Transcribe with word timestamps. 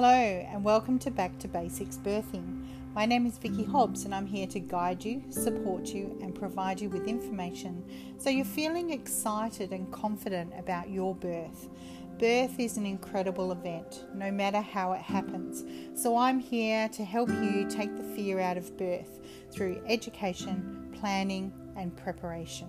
Hello, 0.00 0.10
and 0.12 0.62
welcome 0.62 0.96
to 1.00 1.10
Back 1.10 1.40
to 1.40 1.48
Basics 1.48 1.96
Birthing. 1.96 2.64
My 2.94 3.04
name 3.04 3.26
is 3.26 3.36
Vicky 3.36 3.64
Hobbs, 3.64 4.04
and 4.04 4.14
I'm 4.14 4.28
here 4.28 4.46
to 4.46 4.60
guide 4.60 5.04
you, 5.04 5.24
support 5.28 5.88
you, 5.88 6.16
and 6.22 6.32
provide 6.32 6.80
you 6.80 6.88
with 6.88 7.08
information 7.08 7.84
so 8.16 8.30
you're 8.30 8.44
feeling 8.44 8.92
excited 8.92 9.72
and 9.72 9.90
confident 9.90 10.52
about 10.56 10.88
your 10.88 11.16
birth. 11.16 11.68
Birth 12.16 12.60
is 12.60 12.76
an 12.76 12.86
incredible 12.86 13.50
event, 13.50 14.04
no 14.14 14.30
matter 14.30 14.60
how 14.60 14.92
it 14.92 15.00
happens. 15.00 15.64
So, 16.00 16.16
I'm 16.16 16.38
here 16.38 16.88
to 16.90 17.04
help 17.04 17.28
you 17.28 17.66
take 17.68 17.96
the 17.96 18.04
fear 18.04 18.38
out 18.38 18.56
of 18.56 18.76
birth 18.76 19.18
through 19.50 19.82
education, 19.88 20.94
planning, 21.00 21.52
and 21.76 21.96
preparation. 21.96 22.68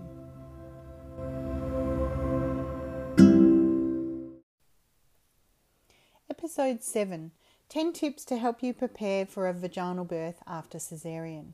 Episode 6.50 6.82
7 6.82 7.30
10 7.70 7.94
Tips 7.94 8.26
to 8.26 8.38
Help 8.38 8.64
You 8.64 8.74
Prepare 8.74 9.28
for 9.28 9.48
a 9.48 9.54
Vaginal 9.54 10.04
Birth 10.04 10.42
After 10.48 10.80
Caesarean. 10.80 11.54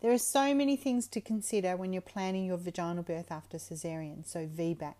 There 0.00 0.10
are 0.10 0.18
so 0.18 0.52
many 0.52 0.74
things 0.74 1.06
to 1.06 1.20
consider 1.20 1.76
when 1.76 1.92
you're 1.92 2.02
planning 2.02 2.44
your 2.44 2.56
vaginal 2.56 3.04
birth 3.04 3.30
after 3.30 3.60
caesarean, 3.60 4.24
so 4.24 4.48
VBAC. 4.48 4.94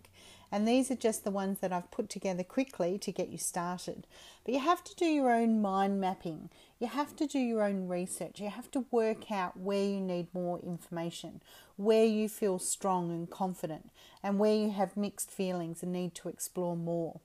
And 0.53 0.65
these 0.65 0.89
are 0.89 0.95
just 0.95 1.25
the 1.25 1.31
ones 1.31 1.59
that 1.59 1.73
I've 1.73 1.91
put 1.91 2.09
together 2.09 2.43
quickly 2.43 2.97
to 2.99 3.11
get 3.11 3.27
you 3.27 3.37
started. 3.37 4.07
But 4.45 4.53
you 4.53 4.61
have 4.61 4.85
to 4.85 4.95
do 4.95 5.05
your 5.05 5.29
own 5.29 5.61
mind 5.61 5.99
mapping. 5.99 6.49
You 6.79 6.87
have 6.87 7.13
to 7.17 7.27
do 7.27 7.37
your 7.37 7.61
own 7.61 7.89
research. 7.89 8.39
You 8.39 8.49
have 8.49 8.71
to 8.71 8.85
work 8.89 9.33
out 9.33 9.59
where 9.59 9.83
you 9.83 9.99
need 9.99 10.33
more 10.33 10.59
information, 10.59 11.41
where 11.75 12.05
you 12.05 12.29
feel 12.29 12.57
strong 12.57 13.11
and 13.11 13.29
confident, 13.29 13.91
and 14.23 14.39
where 14.39 14.55
you 14.55 14.71
have 14.71 14.95
mixed 14.95 15.29
feelings 15.29 15.83
and 15.83 15.91
need 15.91 16.15
to 16.15 16.29
explore 16.29 16.77
more. 16.77 17.19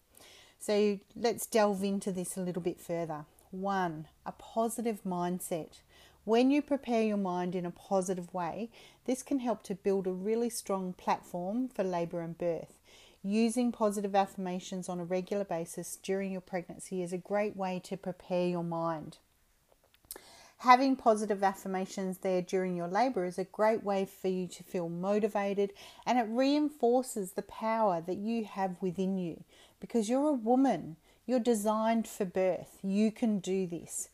So 0.60 0.98
let's 1.16 1.46
delve 1.46 1.82
into 1.82 2.12
this 2.12 2.36
a 2.36 2.42
little 2.42 2.60
bit 2.60 2.78
further. 2.78 3.24
One, 3.50 4.06
a 4.26 4.32
positive 4.32 5.00
mindset. 5.06 5.80
When 6.24 6.50
you 6.50 6.60
prepare 6.60 7.02
your 7.02 7.16
mind 7.16 7.54
in 7.54 7.64
a 7.64 7.70
positive 7.70 8.32
way, 8.34 8.68
this 9.06 9.22
can 9.22 9.38
help 9.38 9.62
to 9.64 9.74
build 9.74 10.06
a 10.06 10.12
really 10.12 10.50
strong 10.50 10.92
platform 10.92 11.68
for 11.68 11.82
labour 11.82 12.20
and 12.20 12.36
birth. 12.36 12.74
Using 13.22 13.72
positive 13.72 14.14
affirmations 14.14 14.88
on 14.88 15.00
a 15.00 15.04
regular 15.04 15.44
basis 15.44 15.98
during 16.02 16.30
your 16.30 16.42
pregnancy 16.42 17.02
is 17.02 17.14
a 17.14 17.18
great 17.18 17.56
way 17.56 17.80
to 17.84 17.96
prepare 17.96 18.46
your 18.46 18.64
mind. 18.64 19.16
Having 20.58 20.96
positive 20.96 21.42
affirmations 21.42 22.18
there 22.18 22.42
during 22.42 22.76
your 22.76 22.86
labour 22.86 23.24
is 23.24 23.38
a 23.38 23.44
great 23.44 23.82
way 23.82 24.04
for 24.04 24.28
you 24.28 24.46
to 24.46 24.62
feel 24.62 24.90
motivated 24.90 25.72
and 26.04 26.18
it 26.18 26.26
reinforces 26.28 27.32
the 27.32 27.42
power 27.42 28.02
that 28.06 28.18
you 28.18 28.44
have 28.44 28.76
within 28.82 29.16
you 29.16 29.42
because 29.80 30.08
you're 30.08 30.28
a 30.28 30.32
woman. 30.32 30.96
You're 31.26 31.40
designed 31.40 32.06
for 32.06 32.24
birth. 32.24 32.78
You 32.82 33.10
can 33.10 33.38
do 33.40 33.66
this. 33.66 34.08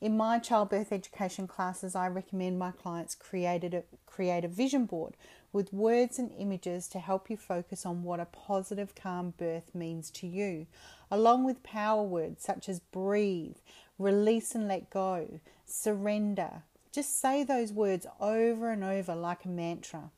In 0.00 0.16
my 0.16 0.40
childbirth 0.40 0.90
education 0.90 1.46
classes, 1.46 1.94
I 1.94 2.08
recommend 2.08 2.58
my 2.58 2.72
clients 2.72 3.14
create 3.14 3.62
a, 3.62 3.84
create 4.04 4.44
a 4.44 4.48
vision 4.48 4.84
board 4.84 5.16
with 5.52 5.72
words 5.72 6.18
and 6.18 6.32
images 6.36 6.88
to 6.88 6.98
help 6.98 7.30
you 7.30 7.36
focus 7.36 7.86
on 7.86 8.02
what 8.02 8.18
a 8.18 8.24
positive, 8.24 8.94
calm 8.94 9.34
birth 9.36 9.74
means 9.74 10.10
to 10.10 10.26
you, 10.26 10.66
along 11.10 11.44
with 11.44 11.62
power 11.62 12.02
words 12.02 12.42
such 12.42 12.68
as 12.68 12.80
breathe, 12.80 13.56
release 13.98 14.54
and 14.54 14.66
let 14.66 14.90
go, 14.90 15.40
surrender. 15.64 16.62
Just 16.90 17.20
say 17.20 17.44
those 17.44 17.72
words 17.72 18.06
over 18.18 18.70
and 18.70 18.82
over 18.82 19.14
like 19.14 19.44
a 19.44 19.48
mantra. 19.48 20.10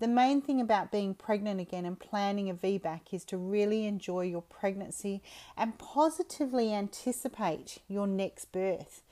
The 0.00 0.08
main 0.08 0.40
thing 0.40 0.62
about 0.62 0.90
being 0.90 1.12
pregnant 1.12 1.60
again 1.60 1.84
and 1.84 2.00
planning 2.00 2.48
a 2.48 2.54
VBAC 2.54 3.12
is 3.12 3.22
to 3.26 3.36
really 3.36 3.84
enjoy 3.84 4.22
your 4.22 4.40
pregnancy 4.40 5.22
and 5.58 5.78
positively 5.78 6.72
anticipate 6.72 7.80
your 7.86 8.06
next 8.06 8.46
birth. 8.50 9.02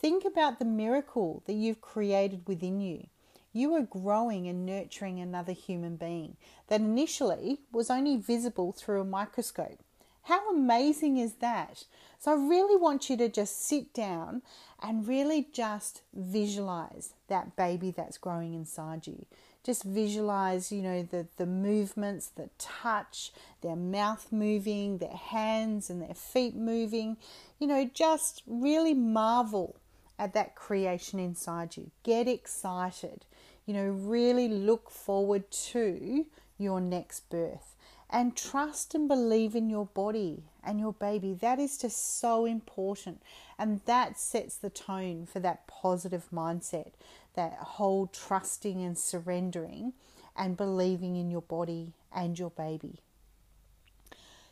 Think 0.00 0.24
about 0.24 0.58
the 0.58 0.64
miracle 0.64 1.42
that 1.44 1.52
you've 1.52 1.82
created 1.82 2.48
within 2.48 2.80
you. 2.80 3.08
You 3.52 3.74
are 3.74 3.82
growing 3.82 4.48
and 4.48 4.64
nurturing 4.64 5.20
another 5.20 5.52
human 5.52 5.96
being 5.96 6.38
that 6.68 6.80
initially 6.80 7.58
was 7.70 7.90
only 7.90 8.16
visible 8.16 8.72
through 8.72 9.02
a 9.02 9.04
microscope. 9.04 9.80
How 10.22 10.50
amazing 10.50 11.18
is 11.18 11.34
that? 11.34 11.84
So, 12.18 12.32
I 12.32 12.34
really 12.36 12.76
want 12.76 13.10
you 13.10 13.16
to 13.18 13.28
just 13.28 13.66
sit 13.66 13.92
down 13.92 14.40
and 14.82 15.06
really 15.06 15.48
just 15.52 16.00
visualize 16.14 17.12
that 17.28 17.56
baby 17.56 17.90
that's 17.90 18.16
growing 18.16 18.54
inside 18.54 19.06
you. 19.06 19.26
Just 19.64 19.82
visualize, 19.84 20.72
you 20.72 20.82
know, 20.82 21.02
the, 21.02 21.26
the 21.36 21.46
movements, 21.46 22.28
the 22.28 22.48
touch, 22.58 23.32
their 23.60 23.76
mouth 23.76 24.28
moving, 24.30 24.98
their 24.98 25.10
hands 25.10 25.90
and 25.90 26.00
their 26.00 26.14
feet 26.14 26.54
moving. 26.54 27.18
You 27.58 27.66
know, 27.66 27.90
just 27.92 28.42
really 28.46 28.94
marvel 28.94 29.76
at 30.18 30.32
that 30.34 30.54
creation 30.54 31.18
inside 31.18 31.76
you. 31.76 31.90
Get 32.02 32.26
excited. 32.26 33.24
You 33.66 33.74
know, 33.74 33.88
really 33.88 34.48
look 34.48 34.90
forward 34.90 35.50
to 35.50 36.26
your 36.58 36.80
next 36.80 37.28
birth 37.30 37.76
and 38.12 38.36
trust 38.36 38.94
and 38.94 39.08
believe 39.08 39.54
in 39.54 39.70
your 39.70 39.86
body 39.86 40.42
and 40.64 40.80
your 40.80 40.92
baby. 40.92 41.32
That 41.32 41.58
is 41.58 41.78
just 41.78 42.18
so 42.20 42.44
important. 42.44 43.22
And 43.58 43.80
that 43.86 44.18
sets 44.18 44.56
the 44.56 44.70
tone 44.70 45.26
for 45.26 45.40
that 45.40 45.66
positive 45.66 46.26
mindset, 46.32 46.92
that 47.40 47.54
whole 47.54 48.06
trusting 48.06 48.82
and 48.82 48.98
surrendering 48.98 49.94
and 50.36 50.58
believing 50.58 51.16
in 51.16 51.30
your 51.30 51.40
body 51.40 51.94
and 52.14 52.38
your 52.38 52.50
baby. 52.50 53.00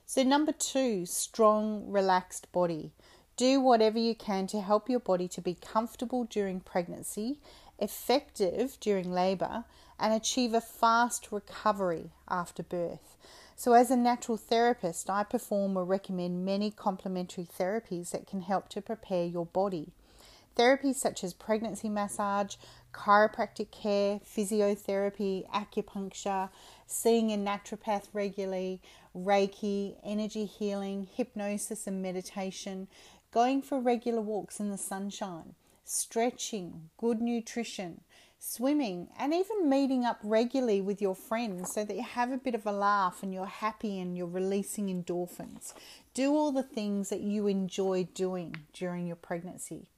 So, 0.06 0.22
number 0.22 0.52
two, 0.52 1.04
strong, 1.04 1.90
relaxed 1.90 2.50
body. 2.50 2.92
Do 3.36 3.60
whatever 3.60 3.98
you 3.98 4.14
can 4.14 4.46
to 4.46 4.62
help 4.62 4.88
your 4.88 5.00
body 5.00 5.28
to 5.28 5.42
be 5.42 5.52
comfortable 5.54 6.24
during 6.24 6.60
pregnancy, 6.60 7.40
effective 7.78 8.78
during 8.80 9.12
labour, 9.12 9.64
and 10.00 10.14
achieve 10.14 10.54
a 10.54 10.62
fast 10.62 11.30
recovery 11.30 12.10
after 12.26 12.62
birth. 12.62 13.16
So, 13.54 13.74
as 13.74 13.90
a 13.90 13.96
natural 13.96 14.38
therapist, 14.38 15.10
I 15.10 15.24
perform 15.24 15.76
or 15.76 15.84
recommend 15.84 16.46
many 16.46 16.70
complementary 16.70 17.44
therapies 17.44 18.12
that 18.12 18.26
can 18.26 18.40
help 18.40 18.70
to 18.70 18.80
prepare 18.80 19.26
your 19.26 19.44
body. 19.44 19.92
Therapies 20.58 20.96
such 20.96 21.22
as 21.22 21.34
pregnancy 21.34 21.88
massage, 21.88 22.56
chiropractic 22.92 23.70
care, 23.70 24.20
physiotherapy, 24.20 25.48
acupuncture, 25.50 26.48
seeing 26.86 27.30
a 27.30 27.36
naturopath 27.36 28.08
regularly, 28.12 28.80
Reiki, 29.16 29.96
energy 30.04 30.44
healing, 30.44 31.08
hypnosis 31.14 31.86
and 31.86 32.02
meditation, 32.02 32.88
going 33.32 33.62
for 33.62 33.80
regular 33.80 34.20
walks 34.20 34.60
in 34.60 34.70
the 34.70 34.78
sunshine, 34.78 35.54
stretching, 35.84 36.90
good 36.96 37.20
nutrition, 37.20 38.00
swimming, 38.38 39.08
and 39.18 39.34
even 39.34 39.68
meeting 39.68 40.04
up 40.04 40.18
regularly 40.22 40.80
with 40.80 41.02
your 41.02 41.14
friends 41.14 41.72
so 41.72 41.84
that 41.84 41.96
you 41.96 42.02
have 42.02 42.30
a 42.30 42.38
bit 42.38 42.54
of 42.54 42.66
a 42.66 42.72
laugh 42.72 43.22
and 43.22 43.34
you're 43.34 43.46
happy 43.46 43.98
and 43.98 44.16
you're 44.16 44.26
releasing 44.26 44.86
endorphins. 44.86 45.74
Do 46.14 46.34
all 46.34 46.52
the 46.52 46.62
things 46.62 47.10
that 47.10 47.20
you 47.20 47.46
enjoy 47.46 48.08
doing 48.14 48.54
during 48.72 49.06
your 49.06 49.16
pregnancy. 49.16 49.88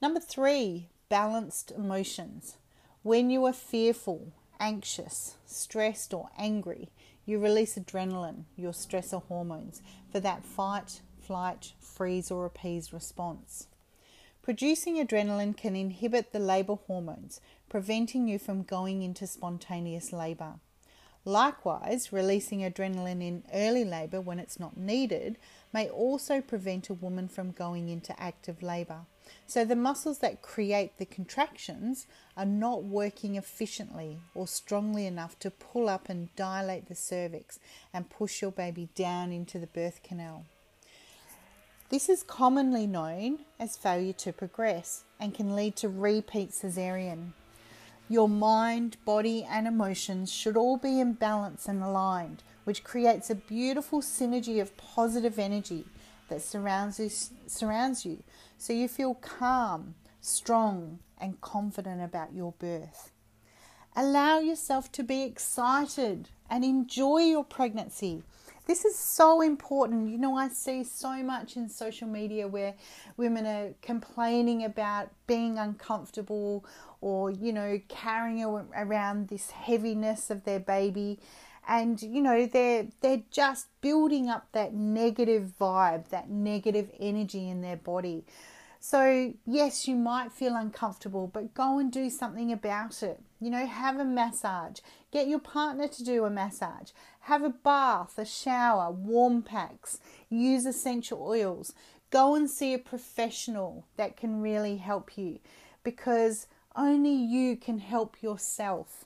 Number 0.00 0.18
three, 0.18 0.88
balanced 1.10 1.72
emotions. 1.72 2.56
When 3.02 3.28
you 3.28 3.44
are 3.44 3.52
fearful, 3.52 4.32
anxious, 4.58 5.36
stressed, 5.44 6.14
or 6.14 6.30
angry, 6.38 6.88
you 7.26 7.38
release 7.38 7.76
adrenaline, 7.76 8.44
your 8.56 8.72
stressor 8.72 9.22
hormones, 9.24 9.82
for 10.10 10.20
that 10.20 10.46
fight, 10.46 11.02
flight, 11.20 11.74
freeze, 11.78 12.30
or 12.30 12.46
appease 12.46 12.94
response. 12.94 13.66
Producing 14.40 14.96
adrenaline 14.96 15.54
can 15.56 15.76
inhibit 15.76 16.32
the 16.32 16.40
labour 16.40 16.76
hormones, 16.86 17.42
preventing 17.72 18.28
you 18.28 18.38
from 18.38 18.62
going 18.62 19.00
into 19.00 19.26
spontaneous 19.26 20.12
labour. 20.12 20.56
Likewise, 21.24 22.12
releasing 22.12 22.60
adrenaline 22.60 23.26
in 23.26 23.42
early 23.50 23.82
labour 23.82 24.20
when 24.20 24.38
it's 24.38 24.60
not 24.60 24.76
needed 24.76 25.38
may 25.72 25.88
also 25.88 26.42
prevent 26.42 26.90
a 26.90 26.94
woman 26.94 27.28
from 27.28 27.50
going 27.50 27.88
into 27.88 28.14
active 28.20 28.62
labour. 28.62 29.06
So 29.46 29.64
the 29.64 29.74
muscles 29.74 30.18
that 30.18 30.42
create 30.42 30.98
the 30.98 31.06
contractions 31.06 32.06
are 32.36 32.44
not 32.44 32.84
working 32.84 33.36
efficiently 33.36 34.18
or 34.34 34.46
strongly 34.46 35.06
enough 35.06 35.38
to 35.38 35.50
pull 35.50 35.88
up 35.88 36.10
and 36.10 36.28
dilate 36.36 36.88
the 36.88 36.94
cervix 36.94 37.58
and 37.94 38.10
push 38.10 38.42
your 38.42 38.52
baby 38.52 38.90
down 38.94 39.32
into 39.32 39.58
the 39.58 39.66
birth 39.66 40.02
canal. 40.02 40.44
This 41.88 42.10
is 42.10 42.22
commonly 42.22 42.86
known 42.86 43.46
as 43.58 43.78
failure 43.78 44.12
to 44.24 44.34
progress 44.34 45.04
and 45.18 45.32
can 45.32 45.56
lead 45.56 45.74
to 45.76 45.88
repeat 45.88 46.50
cesarean. 46.50 47.32
Your 48.12 48.28
mind, 48.28 48.98
body, 49.06 49.42
and 49.42 49.66
emotions 49.66 50.30
should 50.30 50.54
all 50.54 50.76
be 50.76 51.00
in 51.00 51.14
balance 51.14 51.66
and 51.66 51.82
aligned, 51.82 52.42
which 52.64 52.84
creates 52.84 53.30
a 53.30 53.34
beautiful 53.34 54.02
synergy 54.02 54.60
of 54.60 54.76
positive 54.76 55.38
energy 55.38 55.86
that 56.28 56.42
surrounds 56.42 57.00
you, 57.00 57.08
surrounds 57.46 58.04
you 58.04 58.22
so 58.58 58.74
you 58.74 58.86
feel 58.86 59.14
calm, 59.14 59.94
strong, 60.20 60.98
and 61.16 61.40
confident 61.40 62.02
about 62.02 62.34
your 62.34 62.52
birth. 62.58 63.12
Allow 63.96 64.40
yourself 64.40 64.92
to 64.92 65.02
be 65.02 65.22
excited 65.22 66.28
and 66.50 66.66
enjoy 66.66 67.20
your 67.20 67.44
pregnancy 67.44 68.24
this 68.66 68.84
is 68.84 68.96
so 68.96 69.40
important. 69.40 70.08
You 70.08 70.18
know, 70.18 70.36
I 70.36 70.48
see 70.48 70.84
so 70.84 71.22
much 71.22 71.56
in 71.56 71.68
social 71.68 72.06
media 72.06 72.46
where 72.46 72.74
women 73.16 73.46
are 73.46 73.74
complaining 73.82 74.64
about 74.64 75.10
being 75.26 75.58
uncomfortable 75.58 76.64
or, 77.02 77.30
you 77.30 77.52
know, 77.52 77.78
carrying 77.88 78.44
around 78.74 79.28
this 79.28 79.50
heaviness 79.50 80.30
of 80.30 80.44
their 80.44 80.60
baby. 80.60 81.18
And 81.68 82.02
you 82.02 82.20
know 82.20 82.46
they're 82.46 82.88
they're 83.02 83.22
just 83.30 83.68
building 83.80 84.28
up 84.28 84.48
that 84.50 84.74
negative 84.74 85.52
vibe 85.60 86.08
that 86.08 86.28
negative 86.28 86.90
energy 86.98 87.48
in 87.48 87.60
their 87.60 87.76
body. 87.76 88.24
So, 88.84 89.32
yes, 89.46 89.86
you 89.86 89.94
might 89.94 90.32
feel 90.32 90.56
uncomfortable, 90.56 91.28
but 91.28 91.54
go 91.54 91.78
and 91.78 91.92
do 91.92 92.10
something 92.10 92.50
about 92.50 93.00
it. 93.04 93.20
You 93.40 93.48
know, 93.48 93.64
have 93.64 94.00
a 94.00 94.04
massage, 94.04 94.80
get 95.12 95.28
your 95.28 95.38
partner 95.38 95.86
to 95.86 96.02
do 96.02 96.24
a 96.24 96.30
massage, 96.30 96.90
have 97.20 97.44
a 97.44 97.50
bath, 97.50 98.18
a 98.18 98.24
shower, 98.24 98.90
warm 98.90 99.42
packs, 99.42 100.00
use 100.28 100.66
essential 100.66 101.22
oils. 101.22 101.74
Go 102.10 102.34
and 102.34 102.50
see 102.50 102.74
a 102.74 102.78
professional 102.78 103.86
that 103.96 104.16
can 104.16 104.42
really 104.42 104.78
help 104.78 105.16
you 105.16 105.38
because 105.84 106.48
only 106.76 107.14
you 107.14 107.56
can 107.56 107.78
help 107.78 108.22
yourself. 108.22 109.04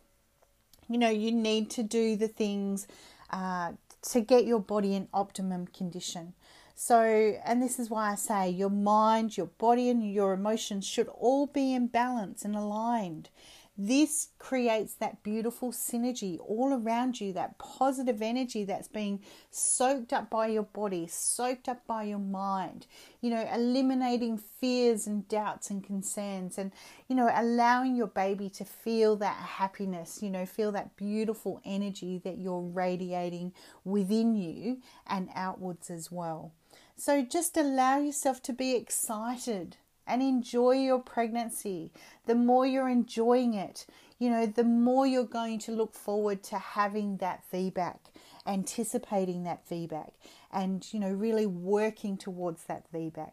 You 0.89 0.99
know, 0.99 1.11
you 1.11 1.33
need 1.33 1.71
to 1.71 1.83
do 1.83 2.17
the 2.17 2.29
things 2.29 2.87
uh, 3.31 3.73
to 4.11 4.21
get 4.21 4.47
your 4.47 4.61
body 4.61 4.95
in 4.95 5.09
optimum 5.13 5.67
condition. 5.67 6.35
So, 6.75 7.01
and 7.45 7.63
this 7.63 7.79
is 7.79 7.89
why 7.89 8.13
I 8.13 8.15
say 8.17 8.51
your 8.51 8.71
mind, 8.71 9.37
your 9.37 9.47
body, 9.47 9.89
and 9.89 10.13
your 10.13 10.35
emotions 10.35 10.87
should 10.87 11.09
all 11.09 11.47
be 11.47 11.73
in 11.73 11.87
balance 11.87 12.45
and 12.45 12.55
aligned. 12.55 13.31
This 13.79 14.29
creates 14.39 14.95
that 14.95 15.23
beautiful 15.23 15.71
synergy 15.71 16.39
all 16.41 16.73
around 16.73 17.21
you, 17.21 17.35
that 17.35 17.59
positive 17.59 18.23
energy 18.23 18.65
that's 18.65 18.89
being 18.89 19.21
soaked 19.51 20.15
up 20.15 20.31
by 20.31 20.47
your 20.47 20.63
body, 20.63 21.07
soaked 21.07 21.69
up 21.69 21.87
by 21.87 22.05
your 22.05 22.19
mind, 22.19 22.87
you 23.21 23.29
know, 23.29 23.47
eliminating 23.53 24.39
fears 24.39 25.07
and 25.07 25.29
doubts 25.29 25.69
and 25.69 25.85
concerns, 25.85 26.57
and, 26.57 26.73
you 27.07 27.15
know, 27.15 27.31
allowing 27.35 27.97
your 27.97 28.07
baby 28.07 28.49
to 28.51 28.65
feel 28.65 29.15
that 29.17 29.37
happiness, 29.37 30.21
you 30.23 30.31
know, 30.31 30.47
feel 30.47 30.73
that 30.73 30.97
beautiful 30.97 31.61
energy 31.65 32.19
that 32.25 32.39
you're 32.39 32.63
radiating 32.63 33.53
within 33.85 34.35
you 34.35 34.81
and 35.07 35.29
outwards 35.35 35.91
as 35.91 36.11
well. 36.11 36.55
So 36.97 37.23
just 37.23 37.59
allow 37.59 37.99
yourself 37.99 38.43
to 38.45 38.55
be 38.55 38.75
excited 38.75 39.77
and 40.07 40.23
enjoy 40.23 40.73
your 40.73 40.99
pregnancy. 40.99 41.91
The 42.27 42.35
more 42.35 42.67
you're 42.67 42.89
enjoying 42.89 43.55
it, 43.55 43.87
you 44.19 44.31
know, 44.31 44.47
the 44.47 44.65
more 44.65 45.07
you're 45.07 45.25
going 45.25 45.59
to 45.61 45.73
look 45.73 45.95
forward 45.95 46.43
to 46.45 46.59
having 46.59 47.19
that 47.19 47.43
VBAC, 47.53 47.99
anticipating 48.47 49.45
that 49.45 49.69
VBAC, 49.69 50.13
and, 50.53 50.87
you 50.93 51.01
know, 51.01 51.11
really 51.11 51.47
working 51.47 52.17
towards 52.17 52.65
that 52.65 52.91
VBAC. 52.93 53.33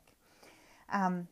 Um, 0.91 1.27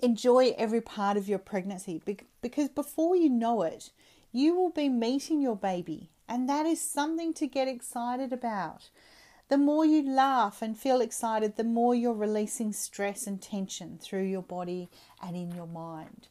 enjoy 0.00 0.54
every 0.56 0.80
part 0.80 1.16
of 1.16 1.28
your 1.28 1.38
pregnancy 1.38 2.02
because 2.40 2.68
before 2.68 3.16
you 3.16 3.28
know 3.28 3.62
it, 3.62 3.90
you 4.32 4.54
will 4.54 4.70
be 4.70 4.88
meeting 4.88 5.40
your 5.40 5.56
baby, 5.56 6.10
and 6.28 6.48
that 6.48 6.66
is 6.66 6.80
something 6.80 7.32
to 7.34 7.46
get 7.46 7.68
excited 7.68 8.32
about. 8.32 8.90
The 9.48 9.58
more 9.58 9.84
you 9.84 10.02
laugh 10.02 10.60
and 10.60 10.76
feel 10.76 11.00
excited, 11.00 11.56
the 11.56 11.64
more 11.64 11.94
you're 11.94 12.12
releasing 12.12 12.72
stress 12.72 13.28
and 13.28 13.40
tension 13.40 13.98
through 13.98 14.24
your 14.24 14.42
body 14.42 14.88
and 15.22 15.36
in 15.36 15.52
your 15.52 15.68
mind. 15.68 16.26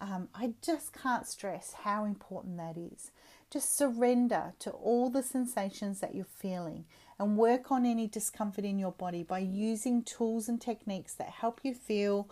Um, 0.00 0.28
I 0.34 0.54
just 0.62 0.92
can't 0.92 1.26
stress 1.26 1.74
how 1.82 2.04
important 2.04 2.56
that 2.58 2.76
is. 2.76 3.10
Just 3.50 3.76
surrender 3.76 4.54
to 4.60 4.70
all 4.70 5.10
the 5.10 5.22
sensations 5.22 6.00
that 6.00 6.14
you're 6.14 6.24
feeling 6.24 6.84
and 7.18 7.36
work 7.36 7.70
on 7.72 7.84
any 7.84 8.06
discomfort 8.06 8.64
in 8.64 8.78
your 8.78 8.92
body 8.92 9.22
by 9.22 9.40
using 9.40 10.02
tools 10.02 10.48
and 10.48 10.60
techniques 10.60 11.14
that 11.14 11.30
help 11.30 11.60
you 11.62 11.74
feel 11.74 12.28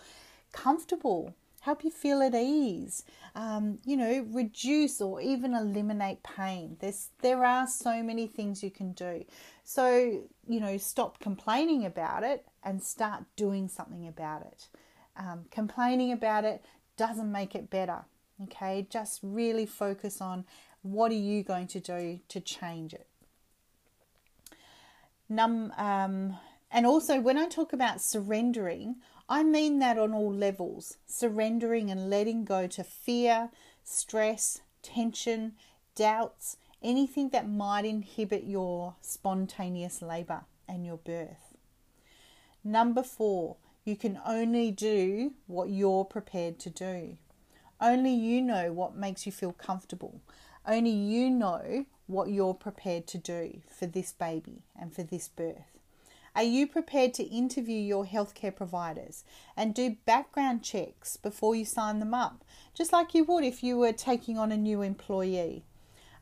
comfortable 0.53 1.35
help 1.61 1.85
you 1.85 1.91
feel 1.91 2.23
at 2.23 2.35
ease, 2.35 3.05
um, 3.35 3.79
you 3.85 3.97
know, 3.97 4.27
reduce 4.31 5.01
or 5.01 5.21
even 5.21 5.55
eliminate 5.55 6.23
pain. 6.23 6.77
There's, 6.81 7.11
there 7.21 7.45
are 7.45 7.67
so 7.67 8.03
many 8.03 8.27
things 8.27 8.63
you 8.63 8.71
can 8.71 8.93
do. 8.93 9.25
So, 9.63 10.25
you 10.49 10.61
know, 10.61 10.79
stop 10.79 11.21
complaining 11.21 11.85
about 11.85 12.23
it 12.23 12.47
and 12.63 12.83
start 12.83 13.25
doing 13.37 13.69
something 13.69 14.09
about 14.09 14.43
it. 14.43 14.69
Um, 15.17 15.45
complaining 15.51 16.13
about 16.13 16.45
it 16.45 16.65
doesn't 16.97 17.31
make 17.31 17.55
it 17.55 17.71
better. 17.71 18.05
Okay, 18.45 18.87
just 18.89 19.21
really 19.23 19.67
focus 19.67 20.21
on 20.23 20.47
what 20.81 21.13
are 21.13 21.15
you 21.15 21.43
going 21.43 21.67
to 21.69 21.81
do 21.81 22.21
to 22.29 22.41
change 22.41 22.95
it. 22.95 23.07
Num, 25.29 25.73
um, 25.77 26.39
and 26.71 26.87
also, 26.87 27.21
when 27.21 27.37
I 27.37 27.47
talk 27.49 27.73
about 27.73 28.01
surrendering, 28.01 28.97
I 29.33 29.45
mean 29.45 29.79
that 29.79 29.97
on 29.97 30.13
all 30.13 30.35
levels 30.35 30.97
surrendering 31.07 31.89
and 31.89 32.11
letting 32.11 32.45
go 32.45 32.67
to 32.67 32.83
fear, 32.83 33.51
stress, 33.85 34.61
tension, 34.83 35.53
doubts, 35.95 36.57
anything 36.83 37.29
that 37.29 37.49
might 37.49 37.85
inhibit 37.85 38.43
your 38.43 38.97
spontaneous 39.01 40.03
labour 40.03 40.47
and 40.69 40.85
your 40.85 40.97
birth. 40.97 41.55
Number 42.65 43.05
four, 43.05 43.57
you 43.85 43.95
can 43.95 44.21
only 44.27 44.73
do 44.73 45.35
what 45.47 45.71
you're 45.71 46.05
prepared 46.05 46.59
to 46.61 46.71
do. 46.71 47.17
Only 47.81 48.13
you 48.13 48.43
know 48.43 48.73
what 48.73 48.97
makes 48.97 49.27
you 49.27 49.33
feel 49.33 49.53
comfortable. 49.53 50.21
Only 50.67 50.91
you 50.91 51.31
know 51.31 51.87
what 52.09 52.31
you're 52.31 52.53
prepared 52.53 53.07
to 53.07 53.19
do 53.19 53.61
for 53.71 53.87
this 53.87 54.13
baby 54.13 54.65
and 54.79 54.93
for 54.93 55.05
this 55.05 55.29
birth. 55.29 55.80
Are 56.35 56.45
you 56.45 56.69
prepared 56.69 57.13
to 57.15 57.25
interview 57.25 57.79
your 57.79 58.07
healthcare 58.07 58.55
providers 58.55 59.25
and 59.57 59.75
do 59.75 59.97
background 60.07 60.63
checks 60.63 61.17
before 61.17 61.57
you 61.57 61.65
sign 61.65 61.99
them 61.99 62.15
up, 62.15 62.45
just 62.73 62.93
like 62.93 63.15
you 63.15 63.25
would 63.25 63.43
if 63.43 63.65
you 63.65 63.77
were 63.77 63.93
taking 63.93 64.39
on 64.39 64.53
a 64.53 64.57
new 64.57 64.81
employee? 64.81 65.65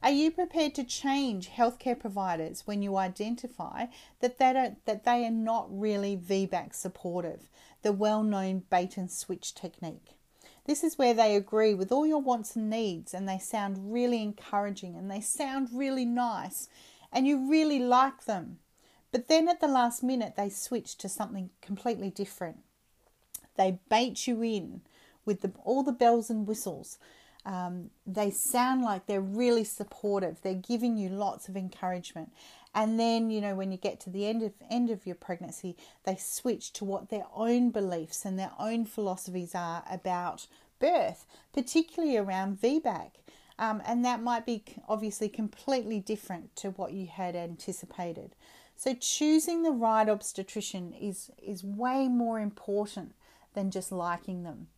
Are 0.03 0.11
you 0.11 0.31
prepared 0.31 0.75
to 0.77 0.85
change 0.85 1.51
healthcare 1.51 1.99
providers 1.99 2.63
when 2.67 2.83
you 2.83 2.97
identify 2.97 3.87
that 4.21 4.39
they, 4.39 4.53
don't, 4.53 4.85
that 4.87 5.05
they 5.05 5.27
are 5.27 5.31
not 5.31 5.67
really 5.69 6.17
VBAC 6.17 6.75
supportive, 6.75 7.51
the 7.83 7.93
well 7.93 8.23
known 8.23 8.63
bait 8.71 8.97
and 8.97 9.11
switch 9.11 9.55
technique? 9.55 10.17
This 10.65 10.85
is 10.85 10.97
where 10.97 11.15
they 11.15 11.35
agree 11.35 11.75
with 11.75 11.91
all 11.91 12.07
your 12.07 12.21
wants 12.21 12.57
and 12.57 12.71
needs 12.71 13.13
and 13.13 13.29
they 13.29 13.39
sound 13.39 13.93
really 13.93 14.23
encouraging 14.23 14.97
and 14.97 15.11
they 15.11 15.21
sound 15.21 15.69
really 15.73 16.05
nice 16.05 16.69
and 17.13 17.27
you 17.27 17.51
really 17.51 17.79
like 17.79 18.25
them. 18.25 18.59
But 19.11 19.29
then 19.29 19.49
at 19.49 19.61
the 19.61 19.69
last 19.69 20.03
minute, 20.03 20.35
they 20.37 20.51
switch 20.51 20.97
to 20.99 21.09
something 21.09 21.51
completely 21.63 22.11
different. 22.11 22.59
They 23.57 23.81
bait 23.89 24.27
you 24.27 24.43
in 24.43 24.83
with 25.25 25.41
the, 25.41 25.53
all 25.65 25.83
the 25.83 25.93
bells 25.93 26.31
and 26.31 26.47
whistles. 26.47 26.99
Um, 27.45 27.91
they 28.07 28.31
sound 28.31 28.83
like 28.83 29.07
they're 29.07 29.21
really 29.21 29.65
supportive. 29.65 30.43
They're 30.43 30.55
giving 30.55 30.99
you 30.99 31.09
lots 31.09 31.49
of 31.49 31.57
encouragement. 31.57 32.33
And 32.75 33.01
then, 33.01 33.31
you 33.31 33.41
know, 33.41 33.55
when 33.55 33.73
you 33.73 33.79
get 33.79 34.01
to 34.01 34.11
the 34.11 34.27
end 34.27 34.43
of 34.43 34.53
end 34.71 34.91
of 34.91 35.07
your 35.07 35.15
pregnancy, 35.15 35.77
they 36.05 36.17
switch 36.17 36.73
to 36.75 36.85
what 36.85 37.09
their 37.09 37.25
own 37.35 37.71
beliefs 37.71 38.25
and 38.25 38.39
their 38.39 38.53
own 38.59 38.85
philosophies 38.85 39.55
are 39.55 39.83
about 39.91 40.47
birth, 40.79 41.27
particularly 41.53 42.17
around 42.17 42.61
VBAC. 42.61 43.13
Um, 43.59 43.83
and 43.87 44.05
that 44.05 44.23
might 44.23 44.47
be 44.47 44.63
obviously 44.87 45.29
completely 45.29 45.99
different 45.99 46.55
to 46.57 46.71
what 46.71 46.93
you 46.93 47.07
had 47.07 47.35
anticipated. 47.35 48.37
So 48.79 48.95
choosing 48.95 49.65
the 49.65 49.73
right 49.73 50.09
obstetrician 50.09 50.93
is 50.93 51.33
is 51.43 51.65
way 51.65 52.07
more 52.07 52.39
important 52.39 53.17
than 53.55 53.73
just 53.73 53.91
liking 53.91 54.45
them. 54.45 54.69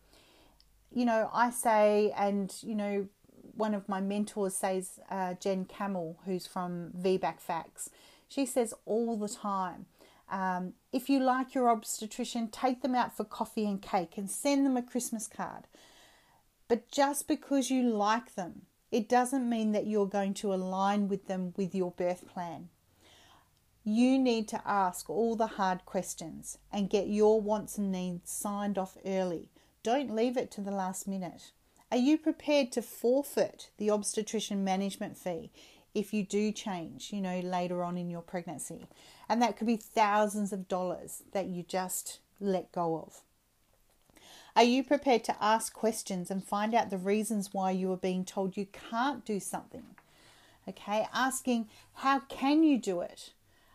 You 0.91 1.05
know, 1.05 1.29
I 1.31 1.51
say, 1.51 2.11
and 2.17 2.51
you 2.63 2.73
know, 2.73 3.07
one 3.55 3.75
of 3.75 3.87
my 3.87 4.01
mentors 4.01 4.55
says, 4.55 4.99
uh, 5.11 5.35
Jen 5.35 5.65
Kamel, 5.65 6.17
who's 6.25 6.47
from 6.47 6.91
VBAC 6.99 7.39
Facts, 7.39 7.91
she 8.27 8.43
says 8.47 8.73
all 8.85 9.15
the 9.17 9.29
time, 9.29 9.85
Um, 10.29 10.73
if 10.91 11.07
you 11.07 11.19
like 11.19 11.53
your 11.53 11.69
obstetrician, 11.69 12.47
take 12.47 12.81
them 12.81 12.95
out 12.95 13.15
for 13.15 13.23
coffee 13.23 13.67
and 13.67 13.79
cake 13.81 14.17
and 14.17 14.31
send 14.31 14.65
them 14.65 14.77
a 14.77 14.81
Christmas 14.81 15.27
card. 15.27 15.67
But 16.67 16.89
just 16.89 17.27
because 17.27 17.69
you 17.69 17.83
like 17.83 18.33
them, 18.33 18.63
it 18.89 19.07
doesn't 19.07 19.47
mean 19.47 19.73
that 19.73 19.85
you're 19.85 20.07
going 20.07 20.33
to 20.35 20.53
align 20.53 21.07
with 21.07 21.27
them 21.27 21.53
with 21.55 21.75
your 21.75 21.91
birth 21.91 22.27
plan. 22.27 22.69
You 23.83 24.19
need 24.19 24.47
to 24.49 24.61
ask 24.63 25.09
all 25.09 25.35
the 25.35 25.47
hard 25.47 25.85
questions 25.85 26.59
and 26.71 26.89
get 26.89 27.07
your 27.07 27.41
wants 27.41 27.79
and 27.79 27.91
needs 27.91 28.31
signed 28.31 28.77
off 28.77 28.95
early. 29.03 29.49
Don't 29.81 30.15
leave 30.15 30.37
it 30.37 30.51
to 30.51 30.61
the 30.61 30.69
last 30.69 31.07
minute. 31.07 31.51
Are 31.91 31.97
you 31.97 32.19
prepared 32.19 32.71
to 32.73 32.83
forfeit 32.83 33.71
the 33.77 33.89
obstetrician 33.89 34.63
management 34.63 35.17
fee 35.17 35.49
if 35.95 36.13
you 36.13 36.23
do 36.23 36.51
change, 36.51 37.11
you 37.11 37.21
know, 37.21 37.39
later 37.39 37.83
on 37.83 37.97
in 37.97 38.11
your 38.11 38.21
pregnancy? 38.21 38.87
And 39.27 39.41
that 39.41 39.57
could 39.57 39.65
be 39.65 39.77
thousands 39.77 40.53
of 40.53 40.67
dollars 40.67 41.23
that 41.31 41.47
you 41.47 41.63
just 41.63 42.19
let 42.39 42.71
go 42.71 42.97
of. 42.97 43.21
Are 44.55 44.63
you 44.63 44.83
prepared 44.83 45.23
to 45.23 45.43
ask 45.43 45.73
questions 45.73 46.29
and 46.29 46.43
find 46.43 46.75
out 46.75 46.91
the 46.91 46.97
reasons 46.97 47.51
why 47.51 47.71
you 47.71 47.91
are 47.91 47.97
being 47.97 48.25
told 48.25 48.57
you 48.57 48.67
can't 48.67 49.25
do 49.25 49.39
something? 49.39 49.95
Okay, 50.69 51.07
asking, 51.11 51.67
how 51.95 52.19
can 52.19 52.61
you 52.61 52.77
do 52.77 53.01
it? 53.01 53.31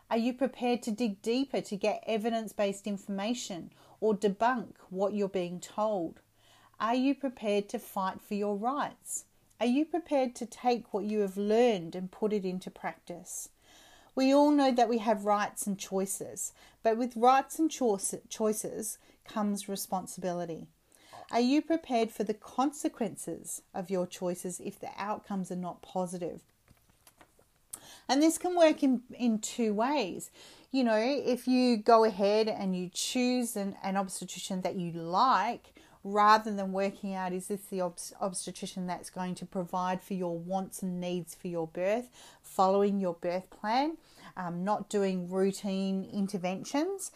Are 0.08 0.18
you 0.18 0.32
prepared 0.32 0.82
to 0.82 0.92
dig 0.92 1.20
deeper 1.20 1.60
to 1.60 1.76
get 1.76 2.04
evidence 2.06 2.52
based 2.52 2.86
information 2.86 3.72
or 4.00 4.14
debunk 4.14 4.74
what 4.88 5.14
you're 5.14 5.28
being 5.28 5.58
told? 5.58 6.20
Are 6.78 6.94
you 6.94 7.14
prepared 7.14 7.68
to 7.70 7.80
fight 7.80 8.20
for 8.20 8.34
your 8.34 8.56
rights? 8.56 9.24
Are 9.58 9.66
you 9.66 9.84
prepared 9.84 10.36
to 10.36 10.46
take 10.46 10.94
what 10.94 11.06
you 11.06 11.20
have 11.20 11.36
learned 11.36 11.96
and 11.96 12.10
put 12.10 12.32
it 12.32 12.44
into 12.44 12.70
practice? 12.70 13.48
We 14.14 14.32
all 14.32 14.52
know 14.52 14.70
that 14.70 14.88
we 14.88 14.98
have 14.98 15.24
rights 15.24 15.66
and 15.66 15.76
choices, 15.76 16.52
but 16.84 16.96
with 16.96 17.16
rights 17.16 17.58
and 17.58 17.68
choices 17.70 18.98
comes 19.24 19.68
responsibility. 19.68 20.68
Are 21.32 21.40
you 21.40 21.62
prepared 21.62 22.12
for 22.12 22.22
the 22.22 22.34
consequences 22.34 23.62
of 23.74 23.90
your 23.90 24.06
choices 24.06 24.60
if 24.60 24.78
the 24.78 24.90
outcomes 24.96 25.50
are 25.50 25.56
not 25.56 25.82
positive? 25.82 26.42
And 28.08 28.22
this 28.22 28.38
can 28.38 28.56
work 28.56 28.82
in, 28.82 29.02
in 29.18 29.38
two 29.38 29.74
ways. 29.74 30.30
You 30.70 30.84
know, 30.84 30.98
if 30.98 31.48
you 31.48 31.76
go 31.76 32.04
ahead 32.04 32.48
and 32.48 32.76
you 32.76 32.90
choose 32.92 33.56
an, 33.56 33.76
an 33.82 33.96
obstetrician 33.96 34.60
that 34.62 34.76
you 34.76 34.92
like, 34.92 35.72
rather 36.06 36.54
than 36.54 36.70
working 36.72 37.14
out 37.14 37.32
is 37.32 37.48
this 37.48 37.62
the 37.62 37.82
obstetrician 38.20 38.86
that's 38.86 39.10
going 39.10 39.34
to 39.34 39.44
provide 39.44 40.00
for 40.00 40.14
your 40.14 40.38
wants 40.38 40.80
and 40.82 41.00
needs 41.00 41.34
for 41.34 41.48
your 41.48 41.66
birth, 41.66 42.08
following 42.42 43.00
your 43.00 43.14
birth 43.14 43.50
plan, 43.50 43.96
um, 44.36 44.62
not 44.62 44.88
doing 44.88 45.28
routine 45.28 46.08
interventions. 46.12 47.10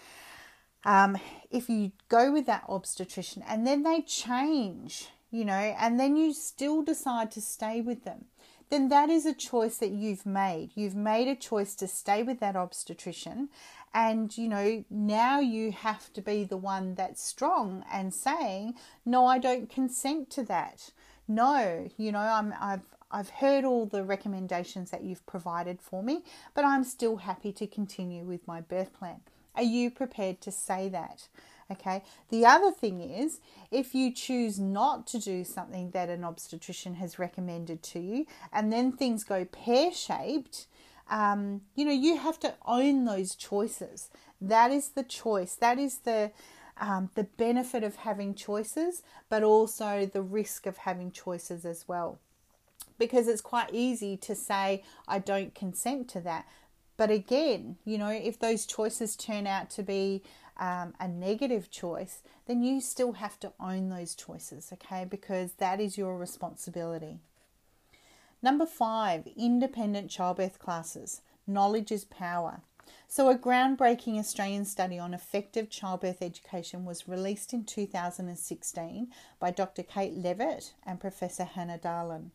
Um, 0.85 1.19
if 1.51 1.69
you 1.69 1.93
go 2.09 2.33
with 2.33 2.47
that 2.47 2.65
obstetrician 2.69 3.45
and 3.47 3.65
then 3.67 3.85
they 3.85 4.01
change, 4.01 5.09
you 5.31 5.45
know, 5.45 5.53
and 5.53 6.01
then 6.01 6.17
you 6.17 6.33
still 6.33 6.83
decide 6.83 7.31
to 7.33 7.41
stay 7.41 7.81
with 7.81 8.05
them, 8.05 8.25
then 8.71 8.89
that 8.89 9.11
is 9.11 9.27
a 9.27 9.35
choice 9.35 9.79
that 9.79 9.91
you've 9.91 10.25
made. 10.25 10.71
You've 10.75 10.95
made 10.95 11.29
a 11.29 11.37
choice 11.37 11.75
to 11.77 11.89
stay 11.89 12.23
with 12.23 12.41
that 12.41 12.57
obstetrician. 12.57 13.49
And, 13.93 14.37
you 14.39 14.49
know, 14.49 14.85
now 14.89 15.41
you 15.41 15.73
have 15.73 16.13
to 16.13 16.23
be 16.23 16.45
the 16.45 16.57
one 16.57 16.95
that's 16.95 17.23
strong 17.23 17.85
and 17.93 18.15
saying, 18.15 18.75
no, 19.05 19.27
I 19.27 19.39
don't 19.39 19.69
consent 19.69 20.31
to 20.31 20.45
that. 20.45 20.91
No, 21.27 21.89
you 21.97 22.13
know, 22.13 22.21
I'm, 22.21 22.55
I've, 22.61 22.95
I've 23.11 23.31
heard 23.31 23.65
all 23.65 23.87
the 23.87 24.05
recommendations 24.05 24.91
that 24.93 25.03
you've 25.03 25.27
provided 25.27 25.83
for 25.83 26.03
me, 26.03 26.23
but 26.55 26.65
I'm 26.65 26.85
still 26.85 27.17
happy 27.17 27.53
to 27.55 27.67
continue 27.67 28.25
with 28.25 28.47
my 28.47 28.61
birth 28.61 28.93
plan. 28.93 29.21
Are 29.57 29.65
you 29.65 29.91
prepared 29.91 30.41
to 30.43 30.53
say 30.53 30.89
that? 30.91 31.27
Okay. 31.71 32.03
The 32.31 32.45
other 32.47 32.73
thing 32.73 33.01
is, 33.01 33.41
if 33.71 33.95
you 33.95 34.13
choose 34.13 34.59
not 34.59 35.07
to 35.09 35.19
do 35.21 35.45
something 35.45 35.91
that 35.93 36.09
an 36.09 36.25
obstetrician 36.25 36.95
has 36.95 37.19
recommended 37.19 37.83
to 37.85 38.01
you, 38.01 38.27
and 38.53 38.73
then 38.73 38.91
things 38.93 39.23
go 39.23 39.45
pear 39.45 39.93
shaped, 39.93 40.67
um, 41.09 41.63
you 41.75 41.85
know, 41.85 41.93
you 41.93 42.17
have 42.19 42.41
to 42.41 42.55
own 42.67 43.05
those 43.05 43.35
choices. 43.35 44.11
That 44.41 44.71
is 44.71 44.91
the 44.91 45.03
choice. 45.03 45.55
That 45.55 45.79
is 45.79 45.99
the 45.99 46.33
um, 46.81 47.11
the 47.15 47.25
benefit 47.25 47.85
of 47.85 47.97
having 47.97 48.35
choices, 48.35 49.03
but 49.29 49.43
also 49.43 50.07
the 50.07 50.23
risk 50.23 50.67
of 50.67 50.79
having 50.79 51.11
choices 51.11 51.67
as 51.67 51.87
well. 51.87 52.19
Because 52.99 53.29
it's 53.29 53.43
quite 53.43 53.69
easy 53.73 54.17
to 54.17 54.35
say, 54.35 54.83
I 55.07 55.19
don't 55.19 55.55
consent 55.55 56.09
to 56.11 56.21
that. 56.21 56.47
But 56.97 57.11
again, 57.11 57.77
you 57.85 57.99
know, 57.99 58.09
if 58.09 58.39
those 58.39 58.67
choices 58.67 59.17
turn 59.17 59.47
out 59.47 59.71
to 59.71 59.83
be 59.83 60.23
um, 60.57 60.95
a 61.01 61.09
negative 61.09 61.71
choice, 61.71 62.23
then 62.47 62.63
you 62.63 62.81
still 62.81 63.13
have 63.13 63.39
to 63.41 63.53
own 63.61 63.89
those 63.89 64.15
choices, 64.15 64.71
okay? 64.73 65.05
Because 65.05 65.53
that 65.55 65.81
is 65.81 65.99
your 65.99 66.17
responsibility. 66.17 67.19
Number 68.43 68.67
five, 68.67 69.29
independent 69.37 70.11
childbirth 70.11 70.59
classes. 70.59 71.23
Knowledge 71.47 71.93
is 71.93 72.05
power. 72.05 72.63
So, 73.07 73.29
a 73.29 73.37
groundbreaking 73.37 74.19
Australian 74.19 74.65
study 74.65 74.99
on 74.99 75.15
effective 75.15 75.69
childbirth 75.69 76.23
education 76.23 76.85
was 76.85 77.09
released 77.09 77.53
in 77.53 77.65
2016 77.65 79.09
by 79.39 79.51
Dr. 79.51 79.83
Kate 79.83 80.17
Levett 80.17 80.73
and 80.85 81.01
Professor 81.01 81.45
Hannah 81.45 81.79
Dahlen. 81.79 82.31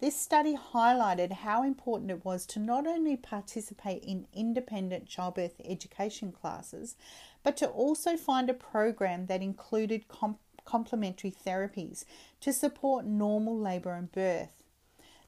This 0.00 0.20
study 0.20 0.56
highlighted 0.56 1.32
how 1.32 1.62
important 1.62 2.10
it 2.10 2.24
was 2.24 2.46
to 2.46 2.58
not 2.58 2.86
only 2.86 3.16
participate 3.16 4.04
in 4.04 4.26
independent 4.34 5.06
childbirth 5.06 5.60
education 5.64 6.32
classes, 6.32 6.96
but 7.42 7.56
to 7.58 7.68
also 7.68 8.16
find 8.16 8.50
a 8.50 8.54
program 8.54 9.26
that 9.26 9.40
included 9.40 10.08
comp- 10.08 10.40
complementary 10.64 11.30
therapies 11.30 12.04
to 12.40 12.52
support 12.52 13.06
normal 13.06 13.58
labour 13.58 13.92
and 13.92 14.10
birth. 14.10 14.64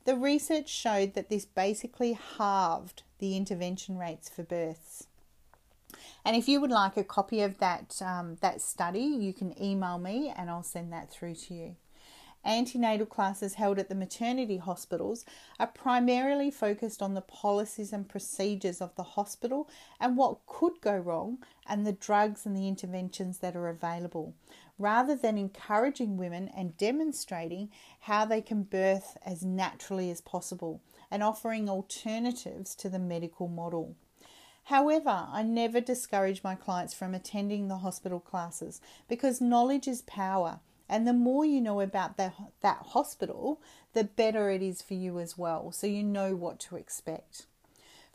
The 0.05 0.17
research 0.17 0.69
showed 0.69 1.15
that 1.15 1.31
this 1.31 1.45
basically 1.45 2.13
halved 2.13 3.03
the 3.19 3.37
intervention 3.37 3.99
rates 3.99 4.29
for 4.29 4.43
births. 4.43 5.07
And 6.25 6.37
if 6.37 6.49
you 6.49 6.61
would 6.61 6.71
like 6.71 6.97
a 6.97 7.05
copy 7.05 7.41
of 7.41 7.59
that 7.59 8.01
um, 8.03 8.37
that 8.41 8.61
study, 8.61 9.01
you 9.01 9.33
can 9.33 9.61
email 9.63 9.99
me 9.99 10.33
and 10.37 10.51
I'll 10.51 10.63
send 10.63 10.93
that 10.93 11.11
through 11.11 11.35
to 11.35 11.55
you. 11.55 11.77
Antenatal 12.47 13.07
classes 13.07 13.55
held 13.55 13.76
at 13.76 13.88
the 13.88 13.95
maternity 13.97 14.59
hospitals 14.59 15.25
are 15.59 15.67
primarily 15.67 16.49
focused 16.49 17.03
on 17.03 17.15
the 17.15 17.21
policies 17.21 17.93
and 17.93 18.09
procedures 18.09 18.81
of 18.81 18.95
the 18.95 19.03
hospital 19.03 19.69
and 19.99 20.17
what 20.17 20.47
could 20.47 20.81
go 20.81 20.97
wrong 20.97 21.38
and 21.69 21.85
the 21.85 21.93
drugs 21.93 22.47
and 22.47 22.57
the 22.57 22.69
interventions 22.69 23.38
that 23.38 23.57
are 23.57 23.69
available, 23.69 24.33
rather 24.79 25.17
than 25.17 25.37
encouraging 25.37 26.17
women 26.17 26.49
and 26.57 26.76
demonstrating 26.76 27.69
how 28.03 28.25
they 28.25 28.41
can 28.41 28.62
birth 28.62 29.19
as 29.26 29.45
naturally 29.45 30.09
as 30.09 30.21
possible 30.21 30.81
and 31.11 31.25
offering 31.25 31.69
alternatives 31.69 32.76
to 32.76 32.88
the 32.88 33.00
medical 33.00 33.49
model. 33.49 33.97
However, 34.65 35.26
I 35.29 35.43
never 35.43 35.81
discourage 35.81 36.45
my 36.45 36.55
clients 36.55 36.95
from 36.95 37.15
attending 37.15 37.67
the 37.67 37.79
hospital 37.79 38.21
classes 38.21 38.81
because 39.09 39.41
knowledge 39.41 39.88
is 39.88 40.03
power 40.03 40.61
and 40.88 41.07
the 41.07 41.12
more 41.12 41.45
you 41.45 41.61
know 41.61 41.81
about 41.81 42.16
that, 42.16 42.35
that 42.61 42.78
hospital, 42.90 43.61
the 43.93 44.05
better 44.05 44.50
it 44.50 44.62
is 44.62 44.83
for 44.83 44.95
you 44.95 45.19
as 45.19 45.37
well. 45.37 45.73
So 45.73 45.87
you 45.87 46.02
know 46.02 46.35
what 46.35 46.61
to 46.61 46.76
expect. 46.76 47.47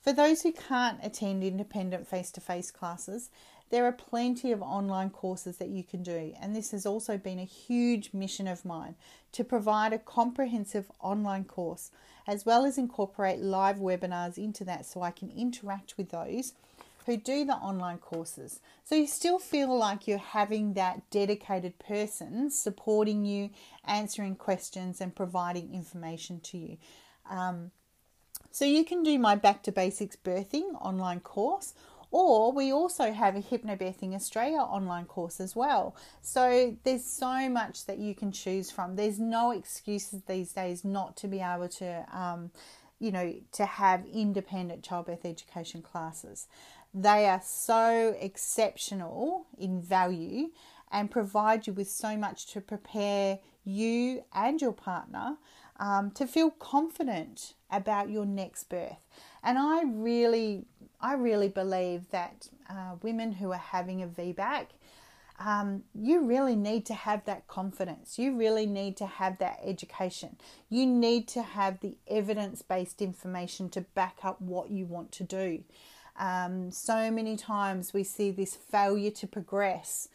For 0.01 0.13
those 0.13 0.41
who 0.41 0.51
can't 0.51 0.99
attend 1.03 1.43
independent 1.43 2.07
face 2.07 2.31
to 2.31 2.41
face 2.41 2.71
classes, 2.71 3.29
there 3.69 3.85
are 3.85 3.91
plenty 3.91 4.51
of 4.51 4.61
online 4.61 5.09
courses 5.11 5.57
that 5.57 5.69
you 5.69 5.83
can 5.83 6.03
do, 6.03 6.33
and 6.41 6.55
this 6.55 6.71
has 6.71 6.85
also 6.85 7.17
been 7.17 7.39
a 7.39 7.45
huge 7.45 8.13
mission 8.13 8.47
of 8.47 8.65
mine 8.65 8.95
to 9.31 9.45
provide 9.45 9.93
a 9.93 9.99
comprehensive 9.99 10.91
online 10.99 11.45
course 11.45 11.91
as 12.27 12.45
well 12.45 12.65
as 12.65 12.77
incorporate 12.77 13.39
live 13.39 13.77
webinars 13.77 14.37
into 14.37 14.63
that 14.65 14.85
so 14.85 15.01
I 15.01 15.11
can 15.11 15.31
interact 15.31 15.95
with 15.97 16.09
those 16.09 16.53
who 17.05 17.17
do 17.17 17.46
the 17.46 17.53
online 17.53 17.98
courses. 17.98 18.60
So 18.84 18.96
you 18.96 19.08
still 19.08 19.39
feel 19.39 19.75
like 19.77 20.08
you're 20.08 20.17
having 20.17 20.74
that 20.74 21.10
dedicated 21.10 21.79
person 21.79 22.51
supporting 22.51 23.25
you, 23.25 23.50
answering 23.86 24.36
questions, 24.36 25.01
and 25.01 25.15
providing 25.15 25.74
information 25.74 26.39
to 26.41 26.58
you. 26.58 26.77
Um, 27.29 27.72
so 28.51 28.65
you 28.65 28.84
can 28.84 29.03
do 29.03 29.17
my 29.17 29.36
Back 29.36 29.63
to 29.63 29.72
Basics 29.72 30.15
Birthing 30.15 30.74
online 30.81 31.22
course, 31.22 31.74
or 32.12 32.51
we 32.51 32.74
also 32.74 33.13
have 33.13 33.38
a 33.38 33.41
Hypnobirthing 33.41 34.13
Australia 34.13 34.60
online 34.60 35.05
course 35.05 35.39
as 35.39 35.55
well. 35.55 35.96
So 36.22 36.75
there's 36.84 37.05
so 37.05 37.50
much 37.50 37.86
that 37.86 38.00
you 38.00 38.13
can 38.13 38.34
choose 38.34 38.70
from. 38.70 38.98
There's 38.98 39.17
no 39.17 39.51
excuses 39.51 40.22
these 40.27 40.51
days 40.51 40.84
not 40.84 41.15
to 41.17 41.27
be 41.27 41.39
able 41.39 41.70
to, 41.70 42.05
um, 42.12 42.51
you 43.00 43.12
know, 43.12 43.34
to 43.53 43.65
have 43.65 44.05
independent 44.13 44.84
childbirth 44.84 45.24
education 45.24 45.81
classes. 45.81 46.48
They 46.93 47.27
are 47.27 47.41
so 47.43 48.15
exceptional 48.19 49.45
in 49.57 49.81
value 49.81 50.50
and 50.91 51.10
provide 51.10 51.67
you 51.67 51.74
with 51.74 51.89
so 51.89 52.17
much 52.17 52.48
to 52.48 52.62
prepare 52.62 53.39
you 53.63 54.24
and 54.33 54.62
your 54.62 54.74
partner 54.74 55.38
um, 55.79 56.12
to 56.12 56.27
feel 56.27 56.51
confident 56.51 57.53
about 57.71 58.10
your 58.10 58.25
next 58.25 58.69
birth. 58.69 59.05
And 59.43 59.57
I 59.57 59.83
really, 59.83 60.65
I 61.00 61.13
really 61.13 61.48
believe 61.48 62.10
that 62.12 62.50
uh, 62.69 62.95
women 63.01 63.33
who 63.33 63.51
are 63.51 63.57
having 63.57 64.03
a 64.03 64.07
VBAC, 64.07 64.67
um, 65.39 65.83
you 65.95 66.21
really 66.21 66.55
need 66.55 66.86
to 66.88 66.93
have 66.93 67.25
that 67.25 67.48
confidence. 67.48 68.19
You 68.19 68.38
really 68.38 68.67
need 68.67 68.95
to 68.98 69.07
have 69.07 69.39
that 69.39 69.60
education. 69.63 70.38
You 70.69 70.86
need 70.86 71.27
to 71.29 71.41
have 71.41 71.79
the 71.79 71.98
evidence 72.07 72.62
based 72.62 73.01
information 73.01 73.69
to 73.69 73.81
back 73.81 74.19
up 74.24 74.39
what 74.39 74.69
you 74.69 74.86
want 74.86 75.12
to 75.13 75.24
do. 75.24 75.63
Um, 76.17 76.71
so 76.71 77.09
many 77.09 77.37
times 77.37 77.93
we 77.93 78.03
see 78.03 78.31
this 78.31 78.55
failure 78.55 79.11
to 79.11 79.27
progress, 79.27 80.09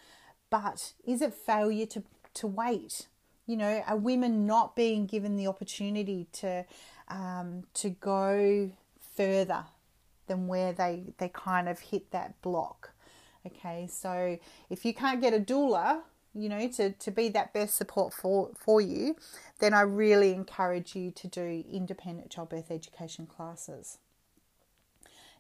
but 0.51 0.93
is 1.05 1.23
it 1.23 1.35
failure 1.35 1.87
to, 1.87 2.03
to 2.35 2.47
wait? 2.47 3.09
You 3.47 3.57
know, 3.57 3.83
are 3.87 3.97
women 3.97 4.47
not 4.47 4.77
being 4.77 5.07
given 5.07 5.37
the 5.37 5.47
opportunity 5.47 6.27
to 6.35 6.65
um, 7.09 7.65
to 7.75 7.91
go 7.91 8.73
further 9.17 9.65
than 10.27 10.49
where 10.49 10.73
they 10.73 11.15
they 11.19 11.29
kind 11.29 11.69
of 11.69 11.79
hit 11.79 12.11
that 12.11 12.41
block? 12.43 12.91
Okay, 13.47 13.87
so 13.89 14.39
if 14.69 14.85
you 14.85 14.93
can't 14.93 15.21
get 15.21 15.33
a 15.33 15.39
doula, 15.39 16.01
you 16.35 16.49
know, 16.49 16.69
to, 16.69 16.91
to 16.93 17.11
be 17.11 17.29
that 17.31 17.53
best 17.53 17.77
support 17.77 18.13
for, 18.13 18.51
for 18.57 18.81
you, 18.81 19.17
then 19.61 19.73
I 19.73 19.83
really 19.83 20.33
encourage 20.33 20.95
you 20.95 21.11
to 21.13 21.29
do 21.29 21.65
independent 21.71 22.31
childbirth 22.31 22.71
education 22.71 23.27
classes. 23.27 23.99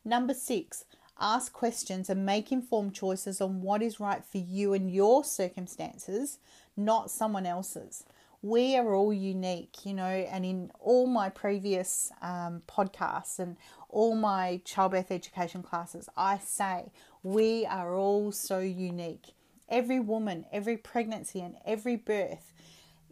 Number 0.07 0.35
six, 0.35 0.85
ask 1.19 1.53
questions 1.53 2.09
and 2.09 2.25
make 2.25 2.53
informed 2.53 2.95
choices 2.95 3.41
on 3.41 3.61
what 3.61 3.83
is 3.83 3.99
right 3.99 4.25
for 4.25 4.39
you 4.39 4.73
and 4.73 4.89
your 4.89 5.25
circumstances, 5.25 6.39
not 6.77 7.11
someone 7.11 7.45
else's. 7.45 8.05
We 8.41 8.77
are 8.77 8.95
all 8.95 9.13
unique, 9.13 9.85
you 9.85 9.95
know, 9.95 10.05
and 10.05 10.47
in 10.47 10.71
all 10.79 11.09
my 11.09 11.29
previous 11.29 12.13
um, 12.23 12.63
podcasts 12.69 13.41
and 13.41 13.57
all 13.89 14.15
my 14.15 14.61
childbirth 14.65 15.11
education 15.11 15.65
classes, 15.65 16.09
I 16.17 16.39
say 16.39 16.93
we 17.25 17.67
are 17.67 17.93
all 17.97 18.31
so 18.31 18.61
unique. 18.61 19.35
Every 19.69 19.99
woman, 19.99 20.45
every 20.53 20.77
pregnancy, 20.77 21.41
and 21.41 21.57
every 21.65 21.97
birth 21.97 22.53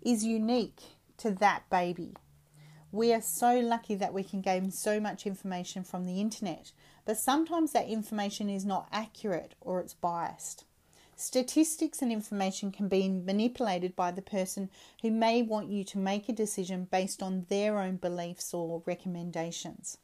is 0.01 0.25
unique 0.25 0.81
to 1.17 1.33
that 1.33 1.69
baby. 1.71 2.15
We 2.95 3.13
are 3.13 3.21
so 3.21 3.59
lucky 3.59 3.97
that 3.97 4.15
we 4.15 4.23
can 4.23 4.41
gain 4.41 4.71
so 4.71 5.01
much 5.01 5.27
information 5.27 5.83
from 5.83 6.05
the 6.05 6.21
internet, 6.21 6.71
but 7.05 7.19
sometimes 7.19 7.73
that 7.73 7.89
information 7.89 8.49
is 8.49 8.65
not 8.65 8.87
accurate 8.93 9.57
or 9.61 9.81
it's 9.81 9.95
biased. 9.95 10.65
Statistics 11.17 12.03
and 12.03 12.13
information 12.13 12.71
can 12.71 12.87
be 12.87 13.09
manipulated 13.09 13.97
by 13.97 14.13
the 14.13 14.23
person 14.23 14.71
who 15.03 15.11
may 15.11 15.43
want 15.43 15.71
you 15.71 15.83
to 15.83 15.99
make 15.99 16.29
a 16.29 16.33
decision 16.33 16.87
based 16.89 17.21
on 17.21 17.47
their 17.49 17.81
own 17.81 17.97
beliefs 17.97 18.55
or 18.55 18.81
recommendations. 18.87 19.99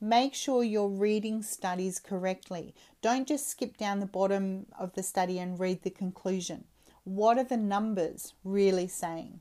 Make 0.00 0.32
sure 0.32 0.62
you're 0.62 0.86
reading 0.86 1.42
studies 1.42 1.98
correctly. 1.98 2.76
Don't 3.02 3.26
just 3.26 3.48
skip 3.48 3.76
down 3.76 3.98
the 3.98 4.06
bottom 4.06 4.66
of 4.78 4.92
the 4.92 5.02
study 5.02 5.40
and 5.40 5.58
read 5.58 5.82
the 5.82 5.90
conclusion. 5.90 6.62
What 7.02 7.38
are 7.38 7.44
the 7.44 7.56
numbers 7.56 8.34
really 8.44 8.86
saying? 8.86 9.40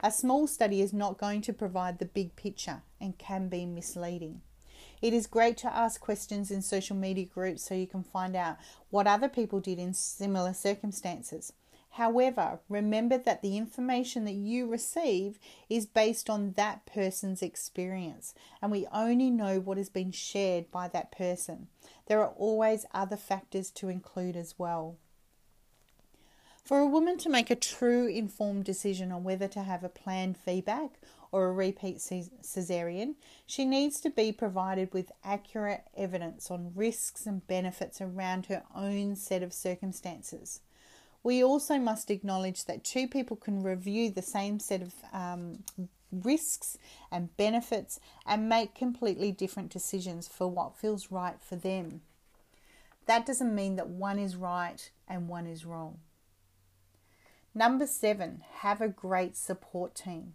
A 0.00 0.10
small 0.10 0.46
study 0.46 0.82
is 0.82 0.92
not 0.92 1.18
going 1.18 1.40
to 1.42 1.52
provide 1.52 1.98
the 1.98 2.04
big 2.04 2.36
picture 2.36 2.82
and 3.00 3.18
can 3.18 3.48
be 3.48 3.64
misleading. 3.64 4.42
It 5.02 5.12
is 5.12 5.26
great 5.26 5.56
to 5.58 5.74
ask 5.74 6.00
questions 6.00 6.50
in 6.50 6.62
social 6.62 6.96
media 6.96 7.26
groups 7.26 7.62
so 7.62 7.74
you 7.74 7.86
can 7.86 8.02
find 8.02 8.36
out 8.36 8.56
what 8.90 9.06
other 9.06 9.28
people 9.28 9.60
did 9.60 9.78
in 9.78 9.94
similar 9.94 10.54
circumstances. 10.54 11.52
However, 11.90 12.60
remember 12.68 13.16
that 13.16 13.40
the 13.40 13.56
information 13.56 14.26
that 14.26 14.34
you 14.34 14.66
receive 14.66 15.38
is 15.70 15.86
based 15.86 16.28
on 16.28 16.52
that 16.52 16.84
person's 16.84 17.40
experience, 17.40 18.34
and 18.60 18.70
we 18.70 18.86
only 18.92 19.30
know 19.30 19.60
what 19.60 19.78
has 19.78 19.88
been 19.88 20.12
shared 20.12 20.70
by 20.70 20.88
that 20.88 21.10
person. 21.10 21.68
There 22.06 22.20
are 22.20 22.34
always 22.36 22.84
other 22.92 23.16
factors 23.16 23.70
to 23.72 23.88
include 23.88 24.36
as 24.36 24.58
well. 24.58 24.96
For 26.66 26.80
a 26.80 26.86
woman 26.86 27.16
to 27.18 27.28
make 27.28 27.48
a 27.48 27.54
true 27.54 28.08
informed 28.08 28.64
decision 28.64 29.12
on 29.12 29.22
whether 29.22 29.46
to 29.46 29.62
have 29.62 29.84
a 29.84 29.88
planned 29.88 30.36
VBAC 30.44 30.90
or 31.30 31.46
a 31.46 31.52
repeat 31.52 31.98
cesarean, 31.98 33.14
she 33.46 33.64
needs 33.64 34.00
to 34.00 34.10
be 34.10 34.32
provided 34.32 34.92
with 34.92 35.12
accurate 35.22 35.84
evidence 35.96 36.50
on 36.50 36.72
risks 36.74 37.24
and 37.24 37.46
benefits 37.46 38.00
around 38.00 38.46
her 38.46 38.64
own 38.74 39.14
set 39.14 39.44
of 39.44 39.52
circumstances. 39.52 40.58
We 41.22 41.40
also 41.40 41.78
must 41.78 42.10
acknowledge 42.10 42.64
that 42.64 42.82
two 42.82 43.06
people 43.06 43.36
can 43.36 43.62
review 43.62 44.10
the 44.10 44.20
same 44.20 44.58
set 44.58 44.82
of 44.82 44.92
um, 45.12 45.62
risks 46.10 46.76
and 47.12 47.36
benefits 47.36 48.00
and 48.26 48.48
make 48.48 48.74
completely 48.74 49.30
different 49.30 49.70
decisions 49.70 50.26
for 50.26 50.48
what 50.48 50.76
feels 50.76 51.12
right 51.12 51.40
for 51.40 51.54
them. 51.54 52.00
That 53.06 53.24
doesn't 53.24 53.54
mean 53.54 53.76
that 53.76 53.88
one 53.88 54.18
is 54.18 54.34
right 54.34 54.90
and 55.06 55.28
one 55.28 55.46
is 55.46 55.64
wrong. 55.64 56.00
Number 57.56 57.86
seven, 57.86 58.42
have 58.56 58.82
a 58.82 58.88
great 58.88 59.34
support 59.34 59.94
team. 59.94 60.34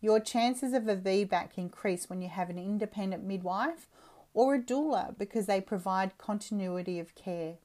Your 0.00 0.18
chances 0.18 0.72
of 0.72 0.88
a 0.88 0.96
VBAC 0.96 1.58
increase 1.58 2.08
when 2.08 2.22
you 2.22 2.30
have 2.30 2.48
an 2.48 2.56
independent 2.56 3.24
midwife 3.24 3.88
or 4.32 4.54
a 4.54 4.58
doula 4.58 5.18
because 5.18 5.44
they 5.44 5.60
provide 5.60 6.16
continuity 6.16 6.98
of 6.98 7.14
care. 7.14 7.56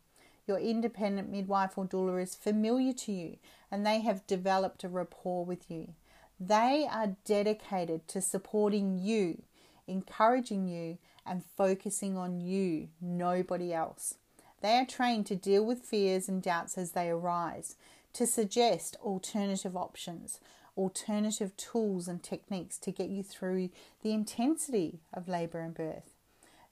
Your 0.46 0.60
independent 0.60 1.30
midwife 1.30 1.78
or 1.78 1.86
doula 1.86 2.22
is 2.22 2.36
familiar 2.36 2.92
to 2.92 3.14
you 3.14 3.38
and 3.72 3.86
they 3.86 4.02
have 4.02 4.28
developed 4.28 4.84
a 4.84 4.90
rapport 4.90 5.46
with 5.46 5.72
you. 5.72 5.94
They 6.38 6.86
are 6.92 7.16
dedicated 7.24 8.10
to 8.10 8.20
supporting 8.20 9.00
you, 9.00 9.42
encouraging 9.88 10.68
you, 10.68 10.98
and 11.26 11.46
focusing 11.56 12.18
on 12.18 12.42
you, 12.42 12.90
nobody 13.00 13.74
else. 13.74 14.16
They 14.60 14.74
are 14.74 14.86
trained 14.86 15.28
to 15.28 15.36
deal 15.38 15.64
with 15.64 15.86
fears 15.86 16.28
and 16.28 16.42
doubts 16.42 16.78
as 16.78 16.92
they 16.92 17.10
arise 17.10 17.78
to 18.18 18.26
suggest 18.26 18.98
alternative 19.04 19.78
options, 19.78 20.40
alternative 20.76 21.56
tools 21.56 22.08
and 22.08 22.24
techniques 22.24 22.80
to 22.80 22.92
get 22.92 23.10
you 23.10 23.22
through 23.22 23.70
the 24.02 24.12
intensity 24.12 25.02
of 25.14 25.28
labour 25.28 25.60
and 25.60 25.76
birth. 25.76 26.16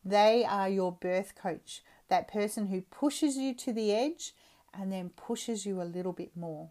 They 0.04 0.44
are 0.44 0.68
your 0.68 0.92
birth 0.92 1.36
coach, 1.36 1.84
that 2.08 2.28
person 2.28 2.68
who 2.68 2.82
pushes 2.82 3.38
you 3.38 3.54
to 3.58 3.72
the 3.72 3.94
edge 3.94 4.34
and 4.74 4.92
then 4.92 5.10
pushes 5.10 5.68
you 5.68 5.80
a 5.80 5.84
little 5.84 6.14
bit 6.14 6.36
more. 6.36 6.70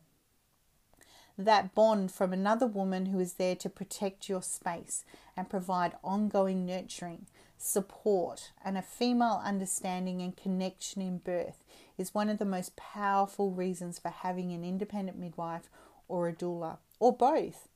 That 1.39 1.73
bond 1.77 2.11
from 2.11 2.33
another 2.33 2.67
woman 2.67 3.07
who 3.07 3.21
is 3.21 3.35
there 3.35 3.57
to 3.57 3.69
protect 3.69 4.29
your 4.29 4.43
space 4.43 5.05
and 5.37 5.49
provide 5.49 5.93
ongoing 6.03 6.67
nurturing, 6.67 7.27
support, 7.59 8.51
and 8.65 8.77
a 8.77 8.83
female 8.83 9.41
understanding 9.45 10.21
and 10.21 10.37
connection 10.37 11.01
in 11.01 11.19
birth 11.19 11.65
is 11.99 12.15
one 12.15 12.29
of 12.29 12.39
the 12.39 12.45
most 12.45 12.77
powerful 12.77 13.51
reasons 13.51 13.99
for 13.99 14.09
having 14.09 14.53
an 14.53 14.65
independent 14.65 15.19
midwife 15.19 15.69
or 16.09 16.29
a 16.29 16.33
doula, 16.33 16.79
or 16.99 17.17
both. 17.17 17.69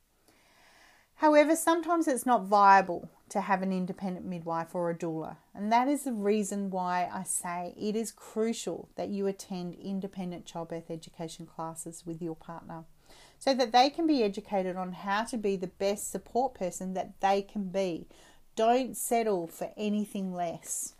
However, 1.15 1.55
sometimes 1.55 2.07
it's 2.07 2.25
not 2.25 2.45
viable 2.45 3.09
to 3.29 3.41
have 3.41 3.61
an 3.61 3.73
independent 3.73 4.25
midwife 4.25 4.73
or 4.73 4.89
a 4.89 4.95
doula, 4.95 5.35
and 5.53 5.71
that 5.71 5.87
is 5.87 6.03
the 6.03 6.13
reason 6.13 6.69
why 6.69 7.09
I 7.11 7.23
say 7.23 7.73
it 7.77 7.95
is 7.95 8.11
crucial 8.11 8.87
that 8.95 9.09
you 9.09 9.27
attend 9.27 9.75
independent 9.75 10.45
childbirth 10.45 10.89
education 10.89 11.45
classes 11.45 12.03
with 12.05 12.21
your 12.21 12.35
partner 12.35 12.85
so 13.37 13.53
that 13.53 13.71
they 13.71 13.89
can 13.89 14.07
be 14.07 14.23
educated 14.23 14.75
on 14.75 14.93
how 14.93 15.23
to 15.25 15.37
be 15.37 15.55
the 15.55 15.67
best 15.67 16.11
support 16.11 16.53
person 16.53 16.93
that 16.93 17.19
they 17.19 17.41
can 17.41 17.69
be. 17.69 18.07
Don't 18.55 18.95
settle 18.95 19.47
for 19.47 19.71
anything 19.75 20.33
less. 20.33 20.93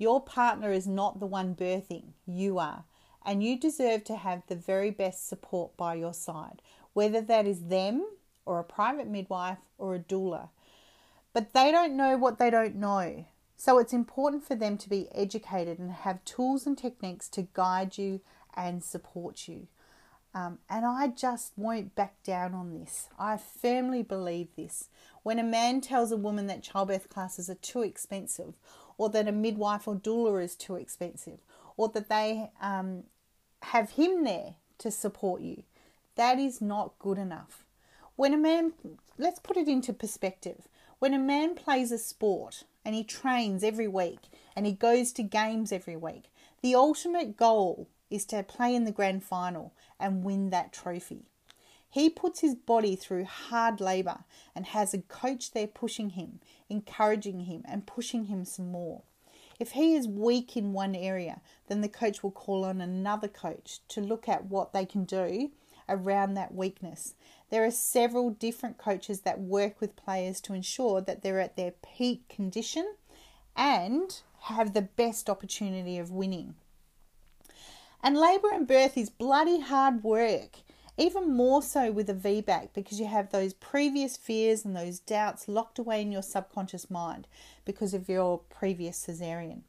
Your 0.00 0.18
partner 0.18 0.72
is 0.72 0.86
not 0.86 1.20
the 1.20 1.26
one 1.26 1.54
birthing, 1.54 2.14
you 2.26 2.58
are. 2.58 2.84
And 3.22 3.44
you 3.44 3.60
deserve 3.60 4.02
to 4.04 4.16
have 4.16 4.42
the 4.46 4.56
very 4.56 4.90
best 4.90 5.28
support 5.28 5.76
by 5.76 5.94
your 5.96 6.14
side, 6.14 6.62
whether 6.94 7.20
that 7.20 7.46
is 7.46 7.64
them 7.64 8.06
or 8.46 8.58
a 8.58 8.64
private 8.64 9.08
midwife 9.08 9.58
or 9.76 9.94
a 9.94 9.98
doula. 9.98 10.48
But 11.34 11.52
they 11.52 11.70
don't 11.70 11.98
know 11.98 12.16
what 12.16 12.38
they 12.38 12.48
don't 12.48 12.76
know. 12.76 13.26
So 13.58 13.78
it's 13.78 13.92
important 13.92 14.42
for 14.42 14.54
them 14.54 14.78
to 14.78 14.88
be 14.88 15.06
educated 15.14 15.78
and 15.78 15.92
have 15.92 16.24
tools 16.24 16.66
and 16.66 16.78
techniques 16.78 17.28
to 17.28 17.48
guide 17.52 17.98
you 17.98 18.22
and 18.56 18.82
support 18.82 19.48
you. 19.48 19.66
Um, 20.34 20.60
and 20.70 20.86
I 20.86 21.08
just 21.08 21.52
won't 21.56 21.94
back 21.94 22.22
down 22.22 22.54
on 22.54 22.72
this. 22.72 23.08
I 23.18 23.36
firmly 23.36 24.02
believe 24.02 24.48
this. 24.56 24.88
When 25.22 25.38
a 25.38 25.44
man 25.44 25.82
tells 25.82 26.10
a 26.10 26.16
woman 26.16 26.46
that 26.46 26.62
childbirth 26.62 27.10
classes 27.10 27.50
are 27.50 27.56
too 27.56 27.82
expensive 27.82 28.54
or 29.00 29.08
that 29.08 29.26
a 29.26 29.32
midwife 29.32 29.88
or 29.88 29.96
doula 29.96 30.44
is 30.44 30.54
too 30.54 30.76
expensive, 30.76 31.38
or 31.78 31.88
that 31.88 32.10
they 32.10 32.50
um, 32.60 33.02
have 33.62 33.92
him 33.92 34.24
there 34.24 34.56
to 34.76 34.90
support 34.90 35.40
you. 35.40 35.62
That 36.16 36.38
is 36.38 36.60
not 36.60 36.98
good 36.98 37.16
enough. 37.16 37.64
When 38.16 38.34
a 38.34 38.36
man, 38.36 38.74
let's 39.16 39.40
put 39.40 39.56
it 39.56 39.68
into 39.68 39.94
perspective, 39.94 40.68
when 40.98 41.14
a 41.14 41.18
man 41.18 41.54
plays 41.54 41.90
a 41.90 41.96
sport 41.96 42.64
and 42.84 42.94
he 42.94 43.02
trains 43.02 43.64
every 43.64 43.88
week 43.88 44.28
and 44.54 44.66
he 44.66 44.72
goes 44.72 45.12
to 45.12 45.22
games 45.22 45.72
every 45.72 45.96
week, 45.96 46.24
the 46.60 46.74
ultimate 46.74 47.38
goal 47.38 47.88
is 48.10 48.26
to 48.26 48.42
play 48.42 48.74
in 48.74 48.84
the 48.84 48.92
grand 48.92 49.24
final 49.24 49.72
and 49.98 50.24
win 50.24 50.50
that 50.50 50.74
trophy. 50.74 51.30
He 51.90 52.08
puts 52.08 52.40
his 52.40 52.54
body 52.54 52.94
through 52.94 53.24
hard 53.24 53.80
labour 53.80 54.20
and 54.54 54.66
has 54.66 54.94
a 54.94 54.98
coach 54.98 55.50
there 55.50 55.66
pushing 55.66 56.10
him, 56.10 56.40
encouraging 56.68 57.40
him, 57.40 57.62
and 57.66 57.86
pushing 57.86 58.26
him 58.26 58.44
some 58.44 58.70
more. 58.70 59.02
If 59.58 59.72
he 59.72 59.94
is 59.94 60.08
weak 60.08 60.56
in 60.56 60.72
one 60.72 60.94
area, 60.94 61.42
then 61.68 61.80
the 61.80 61.88
coach 61.88 62.22
will 62.22 62.30
call 62.30 62.64
on 62.64 62.80
another 62.80 63.28
coach 63.28 63.80
to 63.88 64.00
look 64.00 64.28
at 64.28 64.46
what 64.46 64.72
they 64.72 64.86
can 64.86 65.04
do 65.04 65.50
around 65.88 66.34
that 66.34 66.54
weakness. 66.54 67.14
There 67.50 67.64
are 67.64 67.70
several 67.70 68.30
different 68.30 68.78
coaches 68.78 69.22
that 69.22 69.40
work 69.40 69.80
with 69.80 69.96
players 69.96 70.40
to 70.42 70.54
ensure 70.54 71.00
that 71.02 71.22
they're 71.22 71.40
at 71.40 71.56
their 71.56 71.72
peak 71.72 72.28
condition 72.28 72.94
and 73.56 74.22
have 74.42 74.72
the 74.72 74.82
best 74.82 75.28
opportunity 75.28 75.98
of 75.98 76.10
winning. 76.10 76.54
And 78.02 78.16
labour 78.16 78.48
and 78.52 78.66
birth 78.66 78.96
is 78.96 79.10
bloody 79.10 79.60
hard 79.60 80.02
work, 80.02 80.60
even 81.00 81.34
more 81.34 81.62
so 81.62 81.90
with 81.90 82.10
a 82.10 82.14
VBAC 82.14 82.68
because 82.74 83.00
you 83.00 83.06
have 83.06 83.30
those 83.30 83.54
previous 83.54 84.18
fears 84.18 84.66
and 84.66 84.76
those 84.76 84.98
doubts 84.98 85.48
locked 85.48 85.78
away 85.78 86.02
in 86.02 86.12
your 86.12 86.22
subconscious 86.22 86.90
mind 86.90 87.26
because 87.64 87.94
of 87.94 88.08
your 88.08 88.40
previous 88.50 89.06
cesarean. 89.06 89.62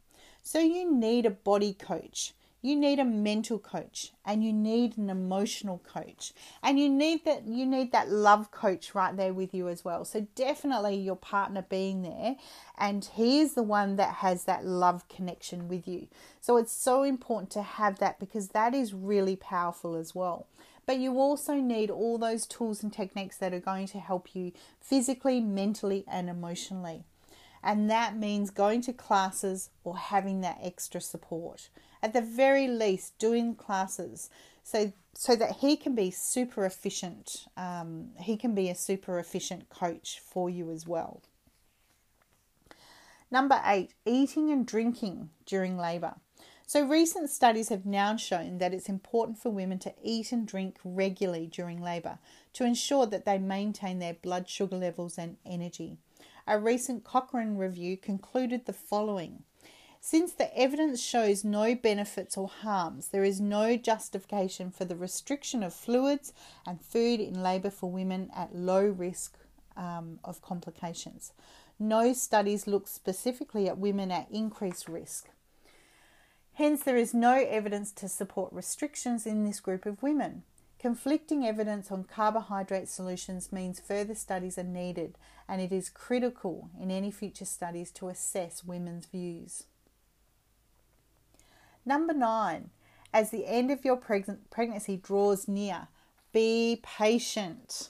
So 0.43 0.59
you 0.59 0.91
need 0.91 1.25
a 1.25 1.31
body 1.31 1.73
coach. 1.73 2.33
You 2.61 2.75
need 2.75 2.99
a 2.99 3.05
mental 3.05 3.57
coach 3.57 4.11
and 4.23 4.43
you 4.43 4.53
need 4.53 4.97
an 4.97 5.09
emotional 5.09 5.81
coach. 5.87 6.33
And 6.61 6.77
you 6.77 6.89
need 6.89 7.23
that 7.25 7.47
you 7.47 7.65
need 7.65 7.91
that 7.93 8.09
love 8.11 8.51
coach 8.51 8.93
right 8.93 9.15
there 9.15 9.33
with 9.33 9.53
you 9.53 9.67
as 9.69 9.85
well. 9.85 10.03
So 10.03 10.27
definitely 10.35 10.95
your 10.95 11.15
partner 11.15 11.65
being 11.67 12.03
there 12.03 12.35
and 12.77 13.05
he 13.05 13.39
is 13.39 13.53
the 13.53 13.63
one 13.63 13.95
that 13.95 14.15
has 14.15 14.43
that 14.43 14.65
love 14.65 15.07
connection 15.07 15.69
with 15.69 15.87
you. 15.87 16.07
So 16.41 16.57
it's 16.57 16.73
so 16.73 17.03
important 17.03 17.51
to 17.51 17.61
have 17.61 17.99
that 17.99 18.19
because 18.19 18.49
that 18.49 18.75
is 18.75 18.93
really 18.93 19.37
powerful 19.37 19.95
as 19.95 20.13
well 20.13 20.45
but 20.91 20.99
you 20.99 21.21
also 21.21 21.53
need 21.53 21.89
all 21.89 22.17
those 22.17 22.45
tools 22.45 22.83
and 22.83 22.91
techniques 22.91 23.37
that 23.37 23.53
are 23.53 23.61
going 23.61 23.87
to 23.87 23.97
help 23.97 24.35
you 24.35 24.51
physically 24.81 25.39
mentally 25.39 26.03
and 26.05 26.29
emotionally. 26.29 27.05
And 27.63 27.89
that 27.89 28.17
means 28.17 28.49
going 28.49 28.81
to 28.81 28.91
classes 28.91 29.69
or 29.85 29.95
having 29.95 30.41
that 30.41 30.57
extra 30.61 30.99
support. 30.99 31.69
At 32.03 32.11
the 32.11 32.21
very 32.21 32.67
least 32.67 33.17
doing 33.19 33.55
classes 33.55 34.29
so 34.63 34.91
so 35.13 35.33
that 35.37 35.59
he 35.59 35.77
can 35.77 35.95
be 35.95 36.11
super 36.11 36.65
efficient 36.65 37.45
um, 37.55 38.09
he 38.19 38.35
can 38.35 38.53
be 38.53 38.69
a 38.69 38.75
super 38.75 39.17
efficient 39.17 39.69
coach 39.69 40.19
for 40.19 40.49
you 40.49 40.71
as 40.71 40.85
well. 40.85 41.21
Number 43.31 43.61
eight 43.65 43.93
eating 44.05 44.51
and 44.51 44.67
drinking 44.67 45.29
during 45.45 45.77
labor 45.77 46.15
so 46.65 46.85
recent 46.85 47.29
studies 47.29 47.69
have 47.69 47.85
now 47.85 48.15
shown 48.15 48.57
that 48.57 48.73
it's 48.73 48.89
important 48.89 49.37
for 49.37 49.49
women 49.49 49.79
to 49.79 49.93
eat 50.03 50.31
and 50.31 50.47
drink 50.47 50.77
regularly 50.83 51.47
during 51.47 51.81
labor 51.81 52.17
to 52.53 52.63
ensure 52.63 53.05
that 53.05 53.25
they 53.25 53.37
maintain 53.37 53.99
their 53.99 54.13
blood 54.13 54.47
sugar 54.47 54.75
levels 54.75 55.17
and 55.17 55.37
energy 55.45 55.97
a 56.47 56.59
recent 56.59 57.03
Cochrane 57.03 57.55
review 57.55 57.97
concluded 57.97 58.65
the 58.65 58.73
following 58.73 59.43
since 60.03 60.33
the 60.33 60.57
evidence 60.57 60.99
shows 60.99 61.43
no 61.43 61.75
benefits 61.75 62.35
or 62.35 62.47
harms, 62.47 63.09
there 63.09 63.23
is 63.23 63.39
no 63.39 63.77
justification 63.77 64.71
for 64.71 64.83
the 64.83 64.95
restriction 64.95 65.61
of 65.61 65.75
fluids 65.75 66.33
and 66.65 66.81
food 66.81 67.19
in 67.19 67.43
labour 67.43 67.69
for 67.69 67.91
women 67.91 68.31
at 68.35 68.55
low 68.55 68.83
risk 68.83 69.37
um, 69.77 70.19
of 70.23 70.41
complications. 70.41 71.33
No 71.77 72.13
studies 72.13 72.65
look 72.65 72.87
specifically 72.87 73.69
at 73.69 73.77
women 73.77 74.09
at 74.09 74.25
increased 74.31 74.89
risk. 74.89 75.29
Hence, 76.55 76.83
there 76.83 76.97
is 76.97 77.13
no 77.13 77.33
evidence 77.33 77.91
to 77.93 78.09
support 78.09 78.53
restrictions 78.53 79.25
in 79.25 79.43
this 79.43 79.59
group 79.59 79.85
of 79.85 80.03
women. 80.03 80.43
Conflicting 80.79 81.45
evidence 81.45 81.91
on 81.91 82.03
carbohydrate 82.03 82.89
solutions 82.89 83.51
means 83.51 83.79
further 83.79 84.15
studies 84.15 84.57
are 84.57 84.63
needed, 84.63 85.17
and 85.47 85.61
it 85.61 85.71
is 85.71 85.89
critical 85.89 86.69
in 86.79 86.91
any 86.91 87.11
future 87.11 87.45
studies 87.45 87.91
to 87.91 88.09
assess 88.09 88.63
women's 88.63 89.05
views. 89.05 89.65
Number 91.85 92.13
nine, 92.13 92.71
as 93.13 93.29
the 93.29 93.45
end 93.47 93.71
of 93.71 93.85
your 93.85 93.95
pregnancy 93.95 94.97
draws 94.97 95.47
near, 95.47 95.87
be 96.33 96.81
patient. 96.83 97.89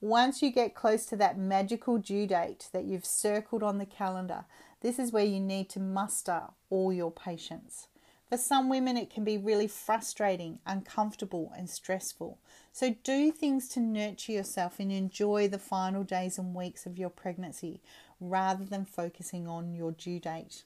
Once 0.00 0.42
you 0.42 0.50
get 0.50 0.74
close 0.74 1.04
to 1.06 1.16
that 1.16 1.38
magical 1.38 1.98
due 1.98 2.26
date 2.26 2.68
that 2.72 2.84
you've 2.84 3.04
circled 3.04 3.62
on 3.62 3.78
the 3.78 3.86
calendar, 3.86 4.44
this 4.80 4.98
is 4.98 5.12
where 5.12 5.24
you 5.24 5.38
need 5.38 5.68
to 5.68 5.78
muster 5.78 6.42
all 6.70 6.92
your 6.92 7.10
patience. 7.10 7.88
For 8.30 8.36
some 8.36 8.68
women, 8.68 8.96
it 8.96 9.10
can 9.10 9.24
be 9.24 9.36
really 9.36 9.66
frustrating, 9.66 10.60
uncomfortable, 10.64 11.52
and 11.56 11.68
stressful. 11.68 12.38
So, 12.72 12.94
do 13.02 13.32
things 13.32 13.68
to 13.70 13.80
nurture 13.80 14.30
yourself 14.30 14.78
and 14.78 14.92
enjoy 14.92 15.48
the 15.48 15.58
final 15.58 16.04
days 16.04 16.38
and 16.38 16.54
weeks 16.54 16.86
of 16.86 16.96
your 16.96 17.10
pregnancy 17.10 17.80
rather 18.20 18.64
than 18.64 18.84
focusing 18.84 19.48
on 19.48 19.74
your 19.74 19.90
due 19.90 20.20
date. 20.20 20.62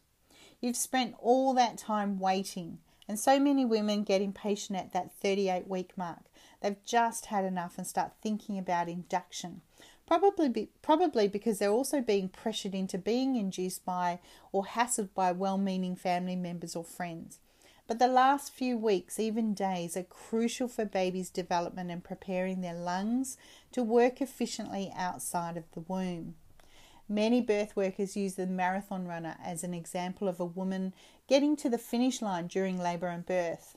You've 0.61 0.77
spent 0.77 1.15
all 1.19 1.55
that 1.55 1.79
time 1.79 2.19
waiting, 2.19 2.81
and 3.09 3.19
so 3.19 3.41
many 3.41 3.65
women 3.65 4.03
get 4.03 4.21
impatient 4.21 4.79
at 4.79 4.93
that 4.93 5.13
38 5.15 5.67
week 5.67 5.97
mark. 5.97 6.25
They've 6.61 6.85
just 6.85 7.27
had 7.27 7.47
enough 7.47 7.79
and 7.79 7.87
start 7.87 8.13
thinking 8.23 8.59
about 8.59 8.91
induction. 8.91 9.63
Probably, 10.07 10.49
be, 10.51 10.69
probably 10.83 11.29
because 11.29 11.59
they're 11.59 11.71
also 11.71 12.01
being 12.01 12.29
pressured 12.29 12.75
into 12.75 12.99
being 12.99 13.37
induced 13.37 13.85
by 13.85 14.21
or 14.53 14.65
hassled 14.65 15.09
by 15.15 15.33
well 15.33 15.57
meaning 15.57 15.97
family 15.97 16.37
members 16.37 16.77
or 16.77 16.85
friends. 16.85 17.39
But 17.87 17.99
the 17.99 18.09
last 18.09 18.53
few 18.53 18.79
weeks, 18.79 19.21
even 19.21 19.53
days, 19.53 19.97
are 19.97 20.03
crucial 20.03 20.69
for 20.69 20.85
babies' 20.85 21.29
development 21.29 21.91
and 21.91 22.03
preparing 22.03 22.61
their 22.61 22.75
lungs 22.75 23.37
to 23.73 23.83
work 23.83 24.21
efficiently 24.23 24.91
outside 24.97 25.57
of 25.57 25.71
the 25.73 25.81
womb. 25.81 26.35
Many 27.09 27.43
birth 27.43 27.77
workers 27.77 28.17
use 28.17 28.35
the 28.35 28.47
marathon 28.47 29.07
runner 29.07 29.37
as 29.45 29.63
an 29.63 29.75
example 29.75 30.29
of 30.29 30.41
a 30.41 30.47
woman 30.47 30.95
getting 31.29 31.57
to 31.57 31.69
the 31.69 31.77
finish 31.77 32.23
line 32.23 32.47
during 32.47 32.79
labour 32.79 33.09
and 33.09 33.27
birth. 33.27 33.77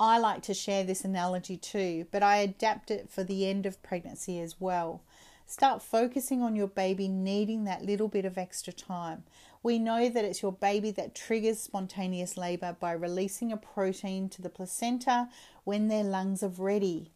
I 0.00 0.18
like 0.18 0.42
to 0.42 0.54
share 0.54 0.84
this 0.84 1.04
analogy 1.04 1.56
too, 1.56 2.06
but 2.12 2.22
I 2.22 2.36
adapt 2.36 2.90
it 2.90 3.10
for 3.10 3.24
the 3.24 3.48
end 3.48 3.66
of 3.66 3.82
pregnancy 3.82 4.40
as 4.40 4.60
well. 4.60 5.02
Start 5.44 5.82
focusing 5.82 6.40
on 6.40 6.54
your 6.54 6.68
baby 6.68 7.08
needing 7.08 7.64
that 7.64 7.84
little 7.84 8.06
bit 8.06 8.24
of 8.24 8.38
extra 8.38 8.72
time. 8.72 9.24
We 9.62 9.80
know 9.80 10.08
that 10.08 10.24
it's 10.24 10.42
your 10.42 10.52
baby 10.52 10.92
that 10.92 11.16
triggers 11.16 11.58
spontaneous 11.58 12.36
labour 12.36 12.76
by 12.78 12.92
releasing 12.92 13.50
a 13.50 13.56
protein 13.56 14.28
to 14.28 14.42
the 14.42 14.50
placenta 14.50 15.30
when 15.64 15.88
their 15.88 16.04
lungs 16.04 16.44
are 16.44 16.48
ready. 16.48 17.10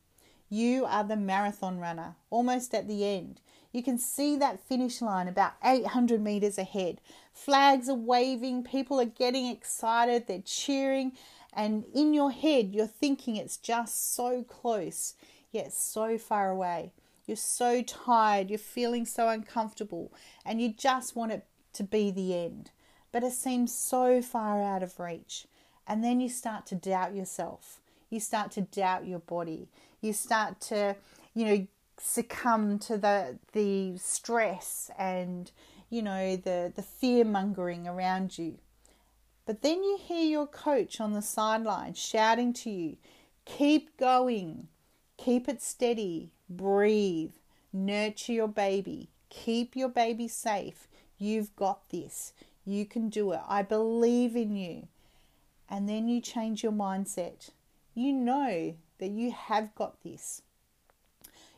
You 0.49 0.85
are 0.85 1.05
the 1.05 1.17
marathon 1.17 1.79
runner, 1.79 2.17
almost 2.31 2.75
at 2.75 2.89
the 2.89 3.07
end. 3.07 3.41
You 3.73 3.83
can 3.83 3.97
see 3.97 4.37
that 4.37 4.67
finish 4.67 5.01
line 5.01 5.29
about 5.29 5.53
800 5.65 6.21
meters 6.21 6.59
ahead. 6.59 7.01
Flags 7.33 7.89
are 7.89 7.95
waving, 7.95 8.65
people 8.65 9.01
are 9.01 9.07
getting 9.07 9.47
excited, 9.47 10.27
they're 10.27 10.43
cheering, 10.45 11.13
and 11.53 11.85
in 11.95 12.15
your 12.15 12.31
head, 12.31 12.75
you're 12.75 12.87
thinking 12.87 13.37
it's 13.37 13.57
just 13.57 14.15
so 14.15 14.43
close, 14.43 15.15
yet 15.51 15.73
so 15.73 16.19
far 16.19 16.51
away. 16.51 16.93
You're 17.27 17.37
so 17.37 17.83
tired, 17.83 18.51
you're 18.51 18.59
feeling 18.59 19.07
so 19.07 19.29
uncomfortable, 19.29 20.13
and 20.45 20.61
you 20.61 20.73
just 20.73 21.15
want 21.15 21.33
it 21.33 21.47
to 21.75 21.85
be 21.85 22.11
the 22.11 22.35
end. 22.35 22.71
But 23.13 23.23
it 23.23 23.33
seems 23.33 23.75
so 23.75 24.23
far 24.23 24.63
out 24.63 24.83
of 24.83 24.99
reach. 24.99 25.47
And 25.87 26.03
then 26.03 26.21
you 26.21 26.29
start 26.29 26.67
to 26.67 26.75
doubt 26.75 27.15
yourself. 27.15 27.81
You 28.09 28.21
start 28.21 28.51
to 28.53 28.63
doubt 28.63 29.07
your 29.07 29.19
body. 29.19 29.69
You 30.01 30.13
start 30.13 30.61
to, 30.63 30.97
you 31.35 31.45
know, 31.45 31.67
succumb 31.99 32.79
to 32.79 32.99
the 32.99 33.39
the 33.53 33.97
stress 33.97 34.91
and 34.99 35.53
you 35.89 36.03
know 36.03 36.35
the 36.35 36.73
the 36.75 36.83
fear 36.83 37.25
mongering 37.25 37.87
around 37.87 38.37
you 38.37 38.59
but 39.45 39.63
then 39.63 39.83
you 39.83 39.99
hear 40.01 40.25
your 40.25 40.47
coach 40.47 41.01
on 41.01 41.13
the 41.13 41.23
sideline 41.23 41.95
shouting 41.95 42.53
to 42.55 42.71
you 42.71 42.97
keep 43.45 43.97
going. 43.97 44.69
Keep 45.17 45.49
it 45.49 45.63
steady. 45.63 46.31
Breathe. 46.49 47.33
Nurture 47.73 48.33
your 48.33 48.49
baby. 48.49 49.09
Keep 49.31 49.77
your 49.77 49.89
baby 49.89 50.29
safe. 50.29 50.89
You've 51.19 51.55
got 51.57 51.89
this. 51.91 52.33
You 52.65 52.87
can 52.87 53.09
do 53.09 53.33
it. 53.33 53.41
I 53.49 53.63
believe 53.63 54.37
in 54.37 54.55
you. 54.57 54.89
And 55.69 55.89
then 55.89 56.09
you 56.09 56.21
change 56.21 56.63
your 56.63 56.73
mindset. 56.73 57.51
You 57.95 58.13
know 58.13 58.75
that 58.99 59.11
you 59.11 59.33
have 59.33 59.75
got 59.75 60.03
this. 60.03 60.43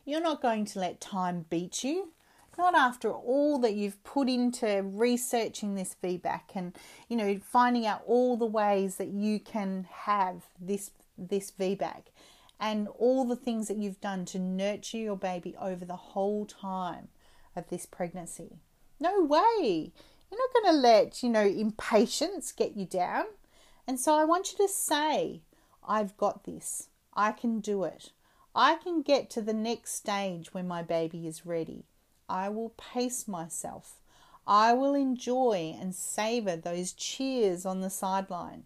You're 0.05 0.21
not 0.21 0.41
going 0.41 0.65
to 0.65 0.79
let 0.79 1.01
time 1.01 1.45
beat 1.49 1.83
you. 1.83 2.09
Not 2.57 2.75
after 2.75 3.11
all 3.11 3.59
that 3.59 3.75
you've 3.75 4.01
put 4.03 4.29
into 4.29 4.81
researching 4.83 5.75
this 5.75 5.95
VBAC 6.01 6.41
and 6.55 6.77
you 7.09 7.17
know 7.17 7.39
finding 7.43 7.85
out 7.85 8.03
all 8.05 8.37
the 8.37 8.45
ways 8.45 8.95
that 8.95 9.09
you 9.09 9.39
can 9.39 9.87
have 9.91 10.43
this 10.59 10.91
this 11.17 11.51
VBAC 11.51 12.03
and 12.59 12.87
all 12.97 13.25
the 13.25 13.35
things 13.35 13.67
that 13.67 13.77
you've 13.77 14.01
done 14.01 14.25
to 14.25 14.39
nurture 14.39 14.97
your 14.97 15.17
baby 15.17 15.55
over 15.59 15.85
the 15.85 15.95
whole 15.95 16.45
time 16.45 17.09
of 17.55 17.69
this 17.69 17.85
pregnancy. 17.85 18.59
No 18.99 19.23
way. 19.23 19.91
You're 20.31 20.39
not 20.39 20.63
going 20.63 20.73
to 20.73 20.81
let, 20.81 21.21
you 21.21 21.29
know, 21.29 21.45
impatience 21.45 22.51
get 22.51 22.75
you 22.75 22.85
down. 22.85 23.25
And 23.87 23.99
so 23.99 24.15
I 24.15 24.23
want 24.25 24.51
you 24.51 24.65
to 24.65 24.71
say, 24.71 25.41
I've 25.87 26.17
got 26.17 26.45
this. 26.45 26.89
I 27.13 27.31
can 27.31 27.59
do 27.59 27.83
it. 27.83 28.11
I 28.55 28.75
can 28.75 29.01
get 29.01 29.29
to 29.31 29.41
the 29.41 29.53
next 29.53 29.93
stage 29.93 30.53
when 30.53 30.67
my 30.67 30.81
baby 30.81 31.27
is 31.27 31.45
ready. 31.45 31.85
I 32.27 32.49
will 32.49 32.69
pace 32.77 33.27
myself. 33.27 33.95
I 34.47 34.73
will 34.73 34.93
enjoy 34.93 35.75
and 35.79 35.95
savor 35.95 36.55
those 36.55 36.93
cheers 36.93 37.65
on 37.65 37.81
the 37.81 37.89
sideline 37.89 38.65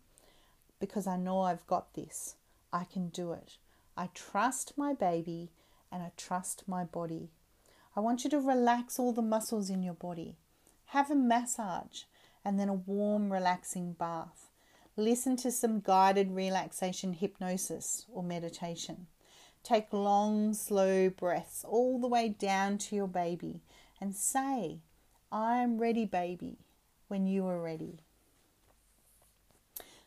because 0.79 1.07
I 1.07 1.17
know 1.17 1.41
I've 1.41 1.65
got 1.67 1.93
this. 1.93 2.35
I 2.71 2.83
can 2.83 3.09
do 3.09 3.31
it. 3.31 3.57
I 3.97 4.09
trust 4.13 4.77
my 4.77 4.93
baby 4.93 5.49
and 5.91 6.03
I 6.03 6.11
trust 6.17 6.63
my 6.67 6.83
body. 6.83 7.29
I 7.95 8.01
want 8.01 8.23
you 8.23 8.29
to 8.29 8.39
relax 8.39 8.99
all 8.99 9.11
the 9.11 9.21
muscles 9.21 9.69
in 9.69 9.83
your 9.83 9.93
body. 9.93 10.37
Have 10.87 11.11
a 11.11 11.15
massage 11.15 12.03
and 12.45 12.59
then 12.59 12.69
a 12.69 12.73
warm, 12.73 13.31
relaxing 13.31 13.93
bath. 13.93 14.49
Listen 14.95 15.35
to 15.37 15.51
some 15.51 15.79
guided 15.79 16.31
relaxation 16.31 17.13
hypnosis 17.13 18.05
or 18.13 18.23
meditation. 18.23 19.07
Take 19.63 19.91
long, 19.91 20.53
slow 20.53 21.09
breaths 21.09 21.65
all 21.67 21.99
the 21.99 22.07
way 22.07 22.29
down 22.29 22.77
to 22.79 22.95
your 22.95 23.07
baby 23.07 23.61
and 24.01 24.15
say, 24.15 24.79
I 25.31 25.57
am 25.57 25.77
ready, 25.77 26.05
baby, 26.05 26.57
when 27.07 27.27
you 27.27 27.45
are 27.45 27.61
ready. 27.61 27.99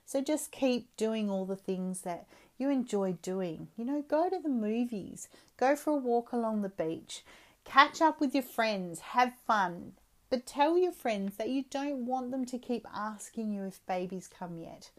So 0.04 0.20
just 0.20 0.52
keep 0.52 0.94
doing 0.96 1.30
all 1.30 1.46
the 1.46 1.56
things 1.56 2.02
that 2.02 2.26
you 2.58 2.70
enjoy 2.70 3.12
doing. 3.22 3.68
You 3.76 3.84
know, 3.84 4.04
go 4.06 4.28
to 4.28 4.38
the 4.38 4.48
movies, 4.48 5.28
go 5.56 5.76
for 5.76 5.92
a 5.92 5.96
walk 5.96 6.32
along 6.32 6.62
the 6.62 6.68
beach, 6.68 7.24
catch 7.64 8.00
up 8.00 8.20
with 8.20 8.34
your 8.34 8.42
friends, 8.42 9.00
have 9.00 9.32
fun. 9.46 9.92
But 10.28 10.46
tell 10.46 10.78
your 10.78 10.92
friends 10.92 11.36
that 11.36 11.50
you 11.50 11.64
don't 11.70 12.06
want 12.06 12.30
them 12.30 12.44
to 12.46 12.58
keep 12.58 12.86
asking 12.94 13.52
you 13.52 13.64
if 13.64 13.84
babies 13.86 14.28
come 14.28 14.58
yet. 14.58 14.90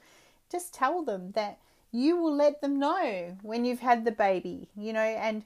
Just 0.51 0.73
tell 0.73 1.03
them 1.03 1.31
that 1.31 1.57
you 1.93 2.17
will 2.17 2.35
let 2.35 2.59
them 2.59 2.79
know 2.79 3.37
when 3.43 3.63
you've 3.63 3.79
had 3.79 4.03
the 4.03 4.11
baby, 4.11 4.67
you 4.75 4.91
know, 4.91 4.99
and 4.99 5.43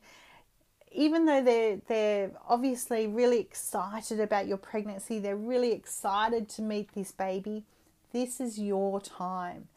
even 0.92 1.26
though 1.26 1.44
they're 1.44 1.80
they're 1.88 2.32
obviously 2.48 3.06
really 3.06 3.40
excited 3.40 4.20
about 4.20 4.48
your 4.48 4.58
pregnancy, 4.58 5.20
they're 5.20 5.36
really 5.36 5.74
excited 5.74 6.48
to 6.50 6.62
meet 6.62 6.96
this 6.96 7.12
baby. 7.12 7.66
This 8.14 8.40
is 8.40 8.58
your 8.58 9.02
time. 9.02 9.68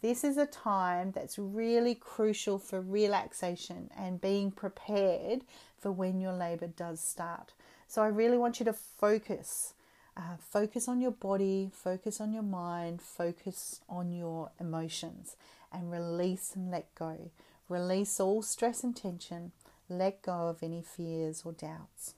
This 0.00 0.24
is 0.24 0.38
a 0.38 0.46
time 0.46 1.10
that's 1.10 1.38
really 1.38 1.94
crucial 1.94 2.58
for 2.58 2.80
relaxation 2.80 3.90
and 3.98 4.20
being 4.20 4.50
prepared 4.50 5.42
for 5.78 5.92
when 5.92 6.20
your 6.20 6.32
labor 6.32 6.68
does 6.68 7.00
start. 7.00 7.52
So 7.88 8.02
I 8.02 8.06
really 8.06 8.38
want 8.38 8.60
you 8.60 8.64
to 8.66 8.72
focus. 8.72 9.74
Uh, 10.16 10.36
focus 10.38 10.88
on 10.88 11.00
your 11.00 11.12
body, 11.12 11.70
focus 11.72 12.20
on 12.20 12.32
your 12.32 12.42
mind, 12.42 13.00
focus 13.00 13.80
on 13.88 14.12
your 14.12 14.50
emotions, 14.58 15.36
and 15.72 15.90
release 15.90 16.52
and 16.54 16.70
let 16.70 16.94
go. 16.94 17.30
Release 17.68 18.18
all 18.20 18.42
stress 18.42 18.82
and 18.82 18.96
tension. 18.96 19.52
Let 19.88 20.22
go 20.22 20.48
of 20.48 20.62
any 20.62 20.82
fears 20.82 21.42
or 21.44 21.52
doubts. 21.52 22.14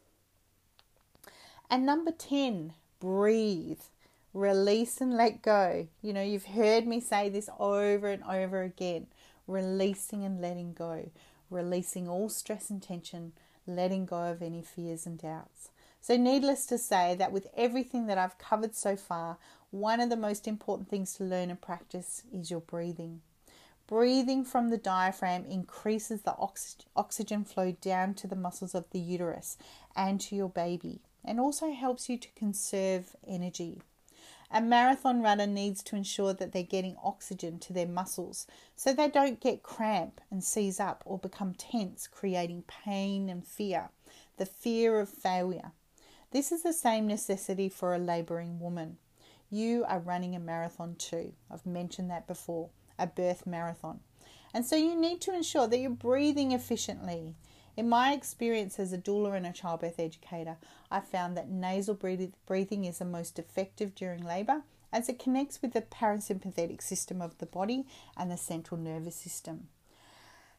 And 1.70 1.86
number 1.86 2.12
10, 2.12 2.74
breathe 3.00 3.80
release 4.34 5.00
and 5.00 5.14
let 5.16 5.42
go. 5.42 5.88
You 6.00 6.12
know, 6.12 6.22
you've 6.22 6.46
heard 6.46 6.86
me 6.86 7.00
say 7.00 7.28
this 7.28 7.48
over 7.58 8.08
and 8.08 8.22
over 8.24 8.62
again 8.62 9.06
releasing 9.46 10.24
and 10.24 10.40
letting 10.40 10.72
go, 10.72 11.10
releasing 11.50 12.08
all 12.08 12.28
stress 12.28 12.70
and 12.70 12.82
tension, 12.82 13.32
letting 13.66 14.06
go 14.06 14.30
of 14.30 14.40
any 14.40 14.62
fears 14.62 15.04
and 15.04 15.18
doubts. 15.18 15.70
So, 16.00 16.16
needless 16.16 16.66
to 16.66 16.78
say, 16.78 17.14
that 17.16 17.32
with 17.32 17.46
everything 17.56 18.06
that 18.06 18.18
I've 18.18 18.38
covered 18.38 18.74
so 18.74 18.96
far, 18.96 19.36
one 19.70 20.00
of 20.00 20.10
the 20.10 20.16
most 20.16 20.48
important 20.48 20.88
things 20.88 21.14
to 21.14 21.24
learn 21.24 21.50
and 21.50 21.60
practice 21.60 22.22
is 22.32 22.50
your 22.50 22.60
breathing. 22.60 23.20
Breathing 23.86 24.44
from 24.44 24.70
the 24.70 24.78
diaphragm 24.78 25.44
increases 25.44 26.22
the 26.22 26.36
oxygen 26.96 27.44
flow 27.44 27.72
down 27.72 28.14
to 28.14 28.26
the 28.26 28.36
muscles 28.36 28.74
of 28.74 28.88
the 28.90 28.98
uterus 28.98 29.58
and 29.94 30.20
to 30.22 30.34
your 30.34 30.48
baby, 30.48 31.00
and 31.24 31.38
also 31.38 31.72
helps 31.72 32.08
you 32.08 32.16
to 32.16 32.28
conserve 32.34 33.14
energy. 33.26 33.82
A 34.50 34.60
marathon 34.60 35.22
runner 35.22 35.46
needs 35.46 35.82
to 35.84 35.96
ensure 35.96 36.34
that 36.34 36.52
they're 36.52 36.62
getting 36.62 36.96
oxygen 37.02 37.58
to 37.60 37.72
their 37.72 37.88
muscles 37.88 38.46
so 38.76 38.92
they 38.92 39.08
don't 39.08 39.40
get 39.40 39.62
cramp 39.62 40.20
and 40.30 40.44
seize 40.44 40.78
up 40.78 41.02
or 41.06 41.18
become 41.18 41.54
tense, 41.54 42.06
creating 42.06 42.64
pain 42.66 43.28
and 43.30 43.46
fear, 43.46 43.90
the 44.36 44.46
fear 44.46 45.00
of 45.00 45.08
failure. 45.08 45.72
This 46.32 46.52
is 46.52 46.62
the 46.62 46.72
same 46.72 47.06
necessity 47.06 47.68
for 47.68 47.94
a 47.94 47.98
labouring 47.98 48.60
woman. 48.60 48.98
You 49.50 49.84
are 49.88 49.98
running 49.98 50.34
a 50.36 50.40
marathon 50.40 50.96
too. 50.96 51.32
I've 51.50 51.66
mentioned 51.66 52.10
that 52.10 52.26
before, 52.26 52.68
a 52.98 53.06
birth 53.06 53.46
marathon. 53.46 54.00
And 54.54 54.66
so 54.66 54.76
you 54.76 54.94
need 54.94 55.20
to 55.22 55.34
ensure 55.34 55.66
that 55.66 55.78
you're 55.78 55.90
breathing 55.90 56.52
efficiently, 56.52 57.34
in 57.76 57.88
my 57.88 58.12
experience 58.12 58.78
as 58.78 58.92
a 58.92 58.98
doula 58.98 59.34
and 59.34 59.46
a 59.46 59.52
childbirth 59.52 59.98
educator, 59.98 60.58
I 60.90 61.00
found 61.00 61.36
that 61.36 61.48
nasal 61.48 61.94
breathing 61.94 62.84
is 62.84 62.98
the 62.98 63.04
most 63.04 63.38
effective 63.38 63.94
during 63.94 64.22
labour 64.22 64.62
as 64.92 65.08
it 65.08 65.18
connects 65.18 65.62
with 65.62 65.72
the 65.72 65.80
parasympathetic 65.80 66.82
system 66.82 67.22
of 67.22 67.38
the 67.38 67.46
body 67.46 67.86
and 68.14 68.30
the 68.30 68.36
central 68.36 68.78
nervous 68.78 69.16
system. 69.16 69.68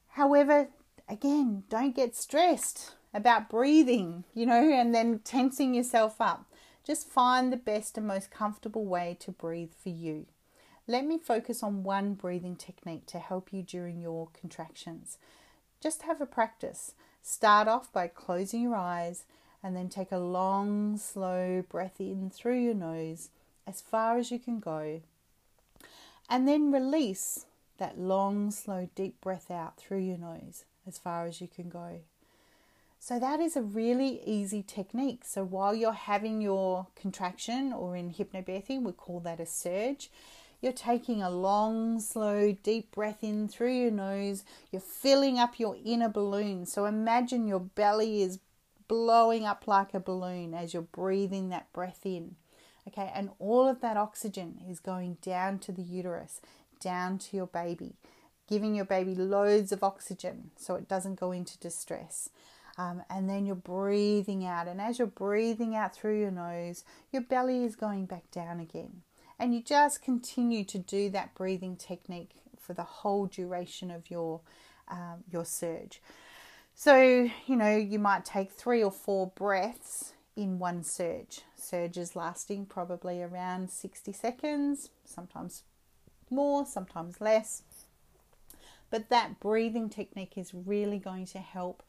However, 0.09 0.69
again, 1.07 1.63
don't 1.69 1.95
get 1.95 2.15
stressed 2.15 2.95
about 3.13 3.47
breathing, 3.49 4.23
you 4.33 4.47
know, 4.47 4.71
and 4.73 4.93
then 4.93 5.19
tensing 5.19 5.75
yourself 5.75 6.19
up. 6.19 6.51
Just 6.83 7.07
find 7.07 7.53
the 7.53 7.57
best 7.57 7.95
and 7.95 8.07
most 8.07 8.31
comfortable 8.31 8.85
way 8.85 9.15
to 9.19 9.31
breathe 9.31 9.73
for 9.81 9.89
you. 9.89 10.25
Let 10.85 11.05
me 11.05 11.17
focus 11.17 11.63
on 11.63 11.83
one 11.83 12.13
breathing 12.13 12.57
technique 12.57 13.05
to 13.07 13.19
help 13.19 13.53
you 13.53 13.63
during 13.63 14.01
your 14.01 14.27
contractions. 14.37 15.17
Just 15.79 16.01
have 16.01 16.19
a 16.19 16.25
practice. 16.25 16.93
Start 17.21 17.69
off 17.69 17.91
by 17.93 18.07
closing 18.07 18.61
your 18.63 18.75
eyes 18.75 19.23
and 19.63 19.77
then 19.77 19.87
take 19.87 20.11
a 20.11 20.17
long, 20.17 20.97
slow 20.97 21.63
breath 21.69 22.01
in 22.01 22.29
through 22.29 22.59
your 22.59 22.73
nose 22.73 23.29
as 23.65 23.79
far 23.79 24.17
as 24.17 24.29
you 24.29 24.39
can 24.39 24.59
go. 24.59 25.01
And 26.29 26.47
then 26.47 26.71
release 26.71 27.45
that 27.77 27.97
long, 27.97 28.51
slow, 28.51 28.89
deep 28.93 29.21
breath 29.21 29.49
out 29.49 29.77
through 29.77 29.99
your 29.99 30.17
nose 30.17 30.65
as 30.85 30.97
far 30.97 31.25
as 31.27 31.39
you 31.39 31.47
can 31.47 31.69
go. 31.69 32.01
So, 32.99 33.19
that 33.19 33.41
is 33.41 33.57
a 33.57 33.61
really 33.61 34.21
easy 34.25 34.63
technique. 34.63 35.23
So, 35.25 35.43
while 35.43 35.75
you're 35.75 35.91
having 35.91 36.41
your 36.41 36.87
contraction, 36.95 37.73
or 37.73 37.97
in 37.97 38.13
hypnobirthing, 38.13 38.83
we 38.83 38.93
call 38.93 39.19
that 39.21 39.41
a 39.41 39.45
surge, 39.45 40.09
you're 40.63 40.71
taking 40.71 41.21
a 41.21 41.29
long, 41.29 41.99
slow, 41.99 42.55
deep 42.63 42.89
breath 42.91 43.21
in 43.21 43.49
through 43.49 43.73
your 43.73 43.91
nose. 43.91 44.45
You're 44.71 44.79
filling 44.79 45.37
up 45.37 45.59
your 45.59 45.75
inner 45.83 46.07
balloon. 46.07 46.65
So 46.65 46.85
imagine 46.85 47.47
your 47.47 47.59
belly 47.59 48.21
is 48.21 48.39
blowing 48.87 49.43
up 49.45 49.67
like 49.67 49.93
a 49.93 49.99
balloon 49.99 50.53
as 50.53 50.73
you're 50.73 50.83
breathing 50.83 51.49
that 51.49 51.71
breath 51.73 52.05
in. 52.05 52.37
Okay, 52.87 53.11
and 53.13 53.31
all 53.39 53.67
of 53.67 53.81
that 53.81 53.97
oxygen 53.97 54.61
is 54.69 54.79
going 54.79 55.17
down 55.21 55.59
to 55.59 55.73
the 55.73 55.81
uterus, 55.81 56.39
down 56.79 57.17
to 57.17 57.35
your 57.35 57.47
baby, 57.47 57.95
giving 58.47 58.73
your 58.73 58.85
baby 58.85 59.15
loads 59.15 59.73
of 59.73 59.83
oxygen 59.83 60.51
so 60.55 60.75
it 60.75 60.87
doesn't 60.87 61.19
go 61.19 61.33
into 61.33 61.57
distress. 61.59 62.29
Um, 62.77 63.03
and 63.09 63.29
then 63.29 63.45
you're 63.45 63.55
breathing 63.55 64.45
out, 64.45 64.69
and 64.69 64.79
as 64.79 64.97
you're 64.97 65.07
breathing 65.07 65.75
out 65.75 65.93
through 65.93 66.19
your 66.19 66.31
nose, 66.31 66.85
your 67.11 67.21
belly 67.21 67.65
is 67.65 67.75
going 67.75 68.05
back 68.05 68.31
down 68.31 68.61
again. 68.61 69.01
And 69.39 69.53
you 69.53 69.61
just 69.61 70.01
continue 70.01 70.63
to 70.65 70.77
do 70.77 71.09
that 71.09 71.35
breathing 71.35 71.75
technique 71.75 72.31
for 72.59 72.73
the 72.73 72.83
whole 72.83 73.25
duration 73.25 73.91
of 73.91 74.09
your 74.09 74.41
um, 74.87 75.23
your 75.31 75.45
surge. 75.45 76.01
So, 76.75 77.29
you 77.45 77.55
know, 77.55 77.75
you 77.75 77.99
might 77.99 78.25
take 78.25 78.51
three 78.51 78.83
or 78.83 78.91
four 78.91 79.27
breaths 79.27 80.13
in 80.35 80.59
one 80.59 80.83
surge. 80.83 81.41
Surges 81.55 82.15
lasting 82.15 82.65
probably 82.65 83.21
around 83.21 83.69
60 83.69 84.11
seconds, 84.11 84.89
sometimes 85.05 85.63
more, 86.29 86.65
sometimes 86.65 87.21
less. 87.21 87.63
But 88.89 89.09
that 89.09 89.39
breathing 89.39 89.89
technique 89.89 90.37
is 90.37 90.53
really 90.53 90.99
going 90.99 91.25
to 91.27 91.39
help 91.39 91.83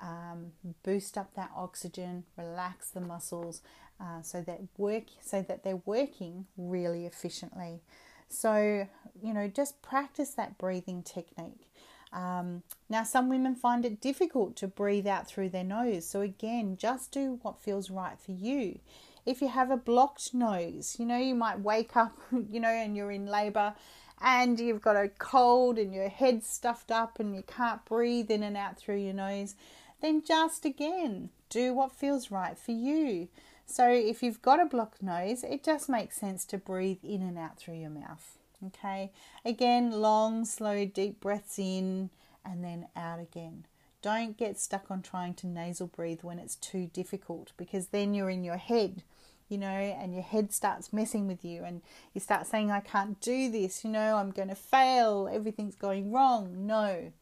um, 0.00 0.52
boost 0.82 1.16
up 1.16 1.34
that 1.34 1.50
oxygen, 1.56 2.24
relax 2.36 2.90
the 2.90 3.00
muscles, 3.00 3.62
uh, 4.00 4.22
so 4.22 4.40
that 4.42 4.60
work 4.76 5.04
so 5.20 5.42
that 5.42 5.64
they're 5.64 5.82
working 5.84 6.46
really 6.56 7.06
efficiently. 7.06 7.80
So 8.28 8.88
you 9.22 9.32
know, 9.32 9.48
just 9.48 9.82
practice 9.82 10.30
that 10.30 10.58
breathing 10.58 11.02
technique. 11.02 11.68
Um, 12.12 12.62
now, 12.88 13.02
some 13.02 13.28
women 13.28 13.54
find 13.54 13.84
it 13.84 14.00
difficult 14.00 14.56
to 14.56 14.68
breathe 14.68 15.06
out 15.06 15.26
through 15.26 15.50
their 15.50 15.64
nose. 15.64 16.06
So 16.06 16.20
again, 16.20 16.76
just 16.78 17.12
do 17.12 17.38
what 17.42 17.60
feels 17.60 17.90
right 17.90 18.18
for 18.18 18.32
you. 18.32 18.78
If 19.24 19.42
you 19.42 19.48
have 19.48 19.70
a 19.70 19.76
blocked 19.76 20.32
nose, 20.32 20.96
you 20.98 21.04
know, 21.04 21.18
you 21.18 21.34
might 21.34 21.60
wake 21.60 21.96
up, 21.96 22.16
you 22.50 22.60
know, 22.60 22.68
and 22.68 22.96
you're 22.96 23.10
in 23.10 23.26
labor 23.26 23.74
and 24.20 24.58
you've 24.58 24.80
got 24.80 24.96
a 24.96 25.08
cold 25.08 25.78
and 25.78 25.92
your 25.92 26.08
head's 26.08 26.46
stuffed 26.46 26.90
up 26.90 27.20
and 27.20 27.34
you 27.34 27.42
can't 27.42 27.84
breathe 27.84 28.30
in 28.30 28.42
and 28.42 28.56
out 28.56 28.78
through 28.78 28.96
your 28.96 29.12
nose, 29.12 29.54
then 30.00 30.22
just 30.26 30.64
again 30.64 31.28
do 31.50 31.74
what 31.74 31.92
feels 31.92 32.30
right 32.30 32.58
for 32.58 32.72
you. 32.72 33.28
So 33.66 33.88
if 33.88 34.22
you've 34.22 34.42
got 34.42 34.60
a 34.60 34.64
blocked 34.64 35.02
nose, 35.02 35.42
it 35.42 35.64
just 35.64 35.88
makes 35.88 36.16
sense 36.16 36.44
to 36.46 36.58
breathe 36.58 37.04
in 37.04 37.22
and 37.22 37.36
out 37.36 37.58
through 37.58 37.74
your 37.74 37.90
mouth. 37.90 38.38
Okay, 38.64 39.12
again, 39.44 39.90
long, 39.90 40.44
slow, 40.46 40.86
deep 40.86 41.20
breaths 41.20 41.58
in 41.58 42.10
and 42.44 42.64
then 42.64 42.86
out 42.96 43.20
again. 43.20 43.66
Don't 44.00 44.36
get 44.36 44.58
stuck 44.58 44.90
on 44.90 45.02
trying 45.02 45.34
to 45.34 45.46
nasal 45.46 45.88
breathe 45.88 46.22
when 46.22 46.38
it's 46.38 46.56
too 46.56 46.88
difficult 46.92 47.52
because 47.56 47.88
then 47.88 48.14
you're 48.14 48.30
in 48.30 48.44
your 48.44 48.56
head 48.56 49.02
you 49.48 49.58
know, 49.58 49.66
and 49.66 50.12
your 50.12 50.22
head 50.22 50.52
starts 50.52 50.92
messing 50.92 51.26
with 51.26 51.44
you, 51.44 51.62
and 51.62 51.82
you 52.12 52.20
start 52.20 52.46
saying, 52.46 52.70
I 52.70 52.80
can't 52.80 53.20
do 53.20 53.50
this, 53.50 53.84
you 53.84 53.90
know, 53.90 54.16
I'm 54.16 54.30
going 54.30 54.48
to 54.48 54.56
fail, 54.56 55.28
everything's 55.32 55.76
going 55.76 56.10
wrong. 56.10 56.66
No. 56.66 57.12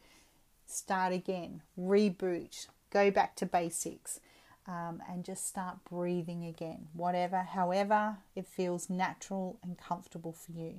Start 0.67 1.13
again, 1.13 1.61
reboot, 1.79 2.69
go 2.91 3.11
back 3.11 3.37
to 3.37 3.47
basics, 3.47 4.21
um, 4.67 5.03
and 5.09 5.25
just 5.25 5.47
start 5.47 5.85
breathing 5.89 6.45
again, 6.45 6.89
whatever, 6.93 7.43
however 7.43 8.19
it 8.35 8.47
feels 8.47 8.89
natural 8.89 9.59
and 9.63 9.79
comfortable 9.79 10.33
for 10.33 10.53
you. 10.53 10.79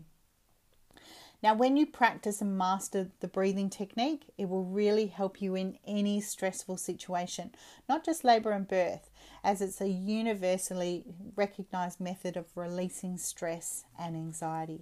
Now, 1.43 1.53
when 1.53 1.77
you 1.77 1.85
practice 1.85 2.41
and 2.41 2.57
master 2.57 3.11
the 3.19 3.27
breathing 3.27 3.69
technique, 3.69 4.23
it 4.37 4.49
will 4.49 4.63
really 4.63 5.07
help 5.07 5.41
you 5.41 5.55
in 5.55 5.77
any 5.85 6.19
stressful 6.21 6.77
situation, 6.77 7.51
not 7.87 8.03
just 8.03 8.23
labor 8.23 8.51
and 8.51 8.67
birth, 8.67 9.11
as 9.43 9.61
it's 9.61 9.79
a 9.79 9.87
universally 9.87 11.03
recognized 11.35 11.99
method 11.99 12.35
of 12.35 12.45
releasing 12.55 13.17
stress 13.17 13.83
and 13.99 14.15
anxiety. 14.15 14.81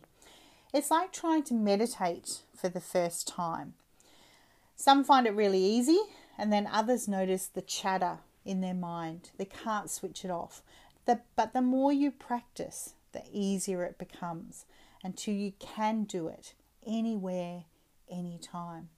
It's 0.73 0.89
like 0.89 1.11
trying 1.11 1.43
to 1.43 1.53
meditate 1.53 2.43
for 2.55 2.69
the 2.69 2.79
first 2.79 3.27
time. 3.27 3.73
Some 4.75 5.03
find 5.03 5.27
it 5.27 5.35
really 5.35 5.63
easy, 5.63 5.99
and 6.37 6.53
then 6.53 6.67
others 6.67 7.07
notice 7.07 7.47
the 7.47 7.61
chatter 7.61 8.19
in 8.45 8.61
their 8.61 8.73
mind. 8.73 9.31
They 9.37 9.45
can't 9.45 9.89
switch 9.89 10.23
it 10.25 10.31
off. 10.31 10.61
The, 11.05 11.21
but 11.35 11.53
the 11.53 11.61
more 11.61 11.91
you 11.91 12.11
practice, 12.11 12.93
the 13.11 13.23
easier 13.31 13.83
it 13.83 13.97
becomes 13.97 14.65
until 15.03 15.33
you 15.33 15.53
can 15.59 16.03
do 16.03 16.27
it 16.27 16.53
anywhere, 16.85 17.65
anytime. 18.09 18.89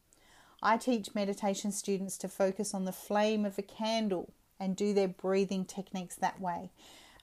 I 0.61 0.77
teach 0.77 1.15
meditation 1.15 1.71
students 1.71 2.17
to 2.19 2.27
focus 2.27 2.73
on 2.73 2.85
the 2.85 2.91
flame 2.91 3.45
of 3.45 3.57
a 3.57 3.63
candle 3.63 4.33
and 4.59 4.75
do 4.75 4.93
their 4.93 5.07
breathing 5.07 5.65
techniques 5.65 6.15
that 6.15 6.39
way. 6.39 6.71